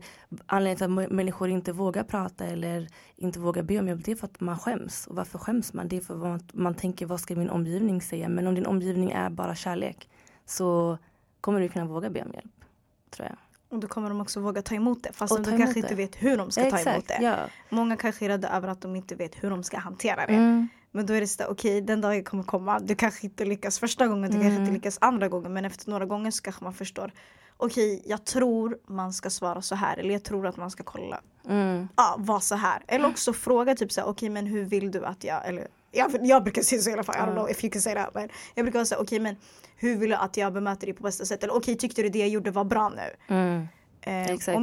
[0.47, 4.17] anledningen till att människor inte vågar prata eller inte vågar be om hjälp det är
[4.17, 5.07] för att man skäms.
[5.07, 5.89] Och varför skäms man?
[5.89, 8.29] Det är för att man, man tänker vad ska min omgivning säga?
[8.29, 10.09] Men om din omgivning är bara kärlek
[10.45, 10.99] så
[11.41, 12.65] kommer du kunna våga be om hjälp.
[13.11, 13.37] Tror jag.
[13.69, 15.79] Och då kommer de också våga ta emot det fast de kanske det.
[15.79, 17.19] inte vet hur de ska Exakt, ta emot det.
[17.21, 17.37] Ja.
[17.69, 20.33] Många kanske är rädda över att de inte vet hur de ska hantera det.
[20.33, 20.69] Mm.
[20.91, 22.79] Men då är det så okej okay, den dagen kommer komma.
[22.79, 24.43] Du kanske inte lyckas första gången, du mm.
[24.43, 27.13] kanske inte lyckas andra gången men efter några gånger så kanske man förstår
[27.57, 30.83] okej okay, jag tror man ska svara så här eller jag tror att man ska
[30.83, 31.21] kolla.
[31.49, 31.89] Mm.
[31.97, 32.83] Ja, var så här.
[32.87, 36.17] Eller också fråga typ så okej okay, men hur vill du att jag, eller jag,
[36.21, 38.15] jag brukar säga så i alla fall, I don't know if you can say that.
[38.15, 39.37] Men jag brukar säga okej okay, men
[39.77, 41.43] hur vill du att jag bemöter dig på bästa sätt?
[41.43, 43.35] Eller okej okay, tyckte du det jag gjorde var bra nu?
[43.35, 43.69] Mm.
[44.01, 44.59] Eh, Exakt.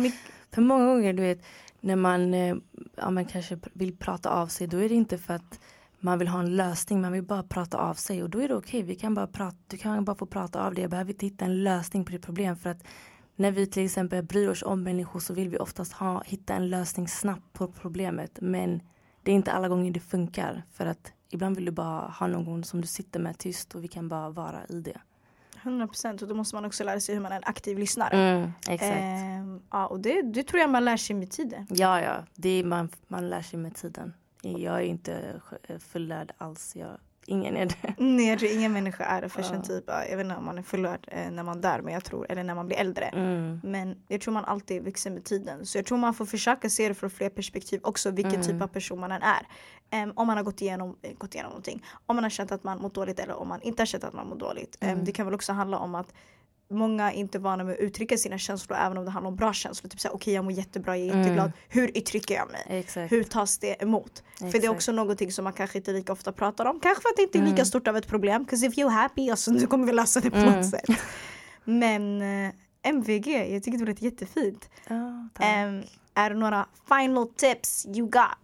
[0.52, 1.46] För många gånger du vet
[1.80, 2.56] när man, eh,
[2.96, 5.60] ja, man kanske vill prata av sig då är det inte för att
[6.04, 8.56] man vill ha en lösning, man vill bara prata av sig och då är det
[8.56, 8.96] okej, okay.
[8.96, 9.28] kan
[9.68, 12.26] du kan bara få prata av det, jag behöver inte hitta en lösning på ditt
[12.26, 12.84] problem för att
[13.36, 16.70] när vi till exempel bryr oss om människor så vill vi oftast ha, hitta en
[16.70, 18.82] lösning snabbt på problemet men
[19.24, 22.64] det är inte alla gånger det funkar för att ibland vill du bara ha någon
[22.64, 25.02] som du sitter med tyst och vi kan bara vara i det.
[25.62, 28.18] 100 procent och då måste man också lära sig hur man är en aktiv lyssnare.
[28.18, 28.98] Mm, exakt.
[28.98, 31.68] Eh, ja, och det, det tror jag man lär sig med tiden.
[31.70, 32.16] Ja, ja.
[32.36, 34.14] Det är man, man lär sig med tiden.
[34.44, 35.42] Jag är inte
[35.80, 36.76] fullärd alls.
[36.76, 37.94] Jag Ingen är det.
[37.98, 39.84] Nej jag tror ingen människa är det för sin typ.
[39.88, 42.44] Jag vet inte om man är fullärd eh, när man dör men jag tror, eller
[42.44, 43.06] när man blir äldre.
[43.06, 43.60] Mm.
[43.64, 45.66] Men jag tror man alltid växer med tiden.
[45.66, 48.48] Så jag tror man får försöka se det från fler perspektiv också vilken mm.
[48.48, 49.48] typ av person man än är.
[50.04, 51.86] Um, om man har gått igenom, eh, gått igenom någonting.
[52.06, 54.14] Om man har känt att man mår dåligt eller om man inte har känt att
[54.14, 54.78] man mår dåligt.
[54.82, 55.06] Um, mm.
[55.06, 56.14] Det kan väl också handla om att
[56.70, 59.54] många är inte vana med att uttrycka sina känslor även om det handlar om bra
[59.54, 59.90] känslor.
[59.90, 61.22] Typ såhär, okej okay, jag mår jättebra, jag är mm.
[61.22, 61.52] jätteglad.
[61.70, 62.80] Hur uttrycker jag mig?
[62.80, 63.12] Exakt.
[63.12, 64.24] Hur tas det emot?
[64.34, 64.52] Exakt.
[64.52, 66.80] För det är också någonting som man kanske inte lika ofta pratar om.
[66.80, 67.66] Kanske för att det inte är lika mm.
[67.66, 68.46] stort av ett problem.
[68.46, 70.54] 'Cause if you're happy, alltså, nu kommer vi lösa det på mm.
[70.54, 70.90] något sätt.
[71.64, 72.54] Men eh,
[72.84, 74.70] MVG, jag tycker det lät jättefint.
[74.90, 75.84] Oh, um,
[76.16, 78.38] är det några final tips you got?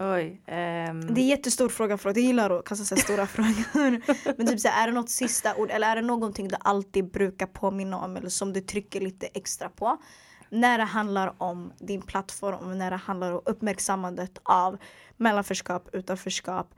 [0.00, 0.42] Oj.
[0.46, 1.14] Um...
[1.14, 4.02] Det är en jättestor fråga för att jag gillar att kasta sig stora frågor.
[4.36, 7.10] Men typ så här, är det något sista ord eller är det någonting du alltid
[7.10, 9.96] brukar påminna om eller som du trycker lite extra på?
[10.50, 14.78] När det handlar om din plattform, när det handlar om uppmärksammandet av
[15.16, 16.74] mellanförskap, utanförskap,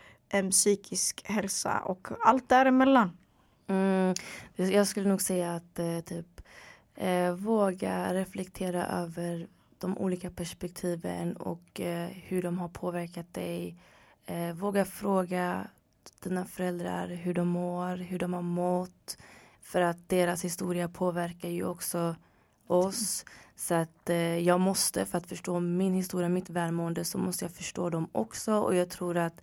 [0.51, 3.17] psykisk hälsa och allt däremellan.
[3.67, 4.15] Mm,
[4.57, 6.41] jag skulle nog säga att eh, typ
[6.95, 9.47] eh, våga reflektera över
[9.81, 13.77] de olika perspektiven och eh, hur de har påverkat dig.
[14.27, 15.69] Eh, våga fråga
[16.23, 19.19] dina föräldrar hur de mår, hur de har mått.
[19.63, 22.17] För att deras historia påverkar ju också
[22.67, 23.25] oss.
[23.57, 27.53] Så att eh, jag måste, för att förstå min historia, mitt välmående, så måste jag
[27.53, 28.55] förstå dem också.
[28.55, 29.43] Och jag tror att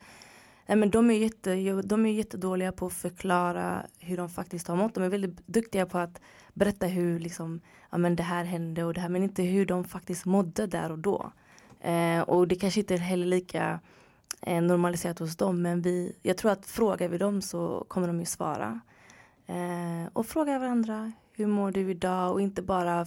[0.68, 4.76] Nej, men de, är jätte, de är jättedåliga på att förklara hur de faktiskt har
[4.76, 4.94] mått.
[4.94, 6.22] De är väldigt duktiga på att
[6.58, 9.84] berätta hur liksom, ja, men det här hände och det här men inte hur de
[9.84, 11.32] faktiskt mådde där och då.
[11.80, 13.80] Eh, och det kanske inte är heller lika
[14.42, 18.20] eh, normaliserat hos dem men vi, jag tror att frågar vi dem så kommer de
[18.20, 18.80] ju svara.
[19.46, 23.06] Eh, och fråga varandra hur mår du idag och inte bara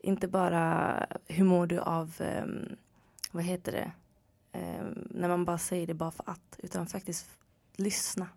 [0.00, 2.76] inte bara hur mår du av ehm,
[3.30, 3.92] vad heter det
[4.58, 7.26] ehm, när man bara säger det bara för att utan faktiskt
[7.76, 8.28] lyssna.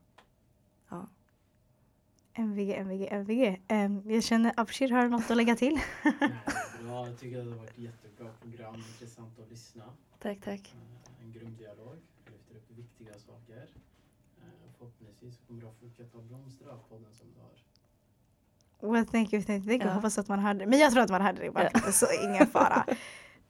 [2.38, 3.62] MVG, MVG, MVG.
[3.70, 5.80] Um, jag känner Abshir har något att lägga till.
[6.04, 9.84] ja, jag tycker att det har varit jättebra program, intressant att lyssna.
[10.20, 10.76] Tack, tack.
[10.76, 13.62] Uh, en grym dialog, lyfter upp viktiga saker.
[13.62, 14.46] Uh,
[14.78, 18.94] förhoppningsvis kommer du att fortsätta blomstra podden som du har.
[18.94, 19.68] Well, thank you, thank you.
[19.68, 19.90] Thank you.
[19.90, 19.94] Ja.
[19.94, 20.66] Hoppas att man hörde det.
[20.66, 21.70] Men jag tror att man hörde det bara.
[21.74, 21.92] Ja.
[21.92, 22.86] Så ingen fara.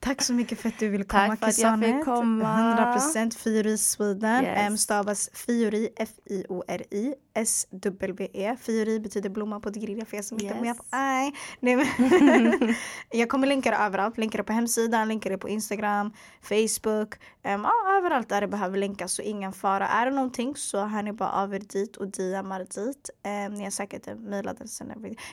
[0.08, 2.98] Tack så mycket för att du ville komma Tack för att jag fick komma.
[2.98, 4.44] 100% Fiori Sweden.
[4.44, 4.58] Yes.
[4.58, 7.14] M stavas Fiori, F-I-O-R-I.
[7.38, 8.56] S-W-E.
[8.60, 10.62] Fiori betyder blomma på tigrinia för er som inte yes.
[10.62, 12.74] med på Nej, men
[13.10, 14.18] Jag kommer länka det överallt.
[14.18, 17.14] Länka det på hemsidan, länka det på Instagram, Facebook.
[17.44, 19.88] Um, ja, överallt där det behöver länkas så ingen fara.
[19.88, 23.10] Är det någonting så har ni bara över dit och DMar dit.
[23.24, 24.82] Um, ni har säkert en mailadress.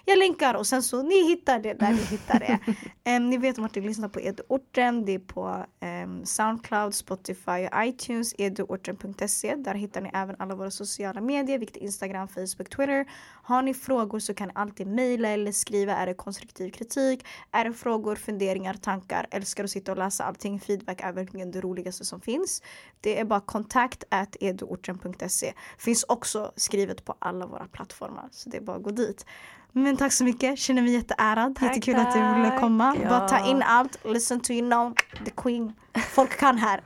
[0.06, 2.60] Jag länkar och sen så ni hittar det där ni hittar det.
[3.18, 4.20] um, ni vet om att ni lyssnar på
[4.66, 8.36] Orten, Det är på ehm, Soundcloud, Spotify och iTunes.
[8.38, 9.56] Eduorten.se.
[9.56, 13.06] Där hittar ni även alla våra sociala medier, vilket Instagram, Facebook, Twitter.
[13.48, 15.96] Har ni frågor så kan ni alltid mejla eller skriva.
[15.96, 17.26] Är det konstruktiv kritik?
[17.52, 19.28] Är det frågor, funderingar, tankar?
[19.32, 20.60] Älskar att sitta och läsa allting.
[20.60, 22.62] Feedback är verkligen det roligaste som finns.
[23.02, 24.04] Det är bara kontakt
[24.40, 25.54] eduorten.se.
[25.78, 28.28] Finns också skrivet på alla våra plattformar.
[28.32, 29.26] Så det är bara att gå dit.
[29.72, 31.56] Men tack så mycket, känner mig jätteärad.
[31.56, 32.08] Tack, Jättekul tack.
[32.08, 32.96] att du ville komma.
[33.04, 33.10] Ja.
[33.10, 34.94] Bara ta in allt, listen to you know,
[35.26, 35.74] the queen.
[36.12, 36.84] Folk kan här.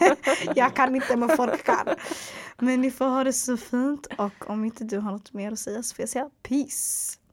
[0.54, 1.88] jag kan inte men folk kan.
[2.58, 5.58] Men ni får ha det så fint och om inte du har något mer att
[5.58, 7.18] säga så får jag säga peace.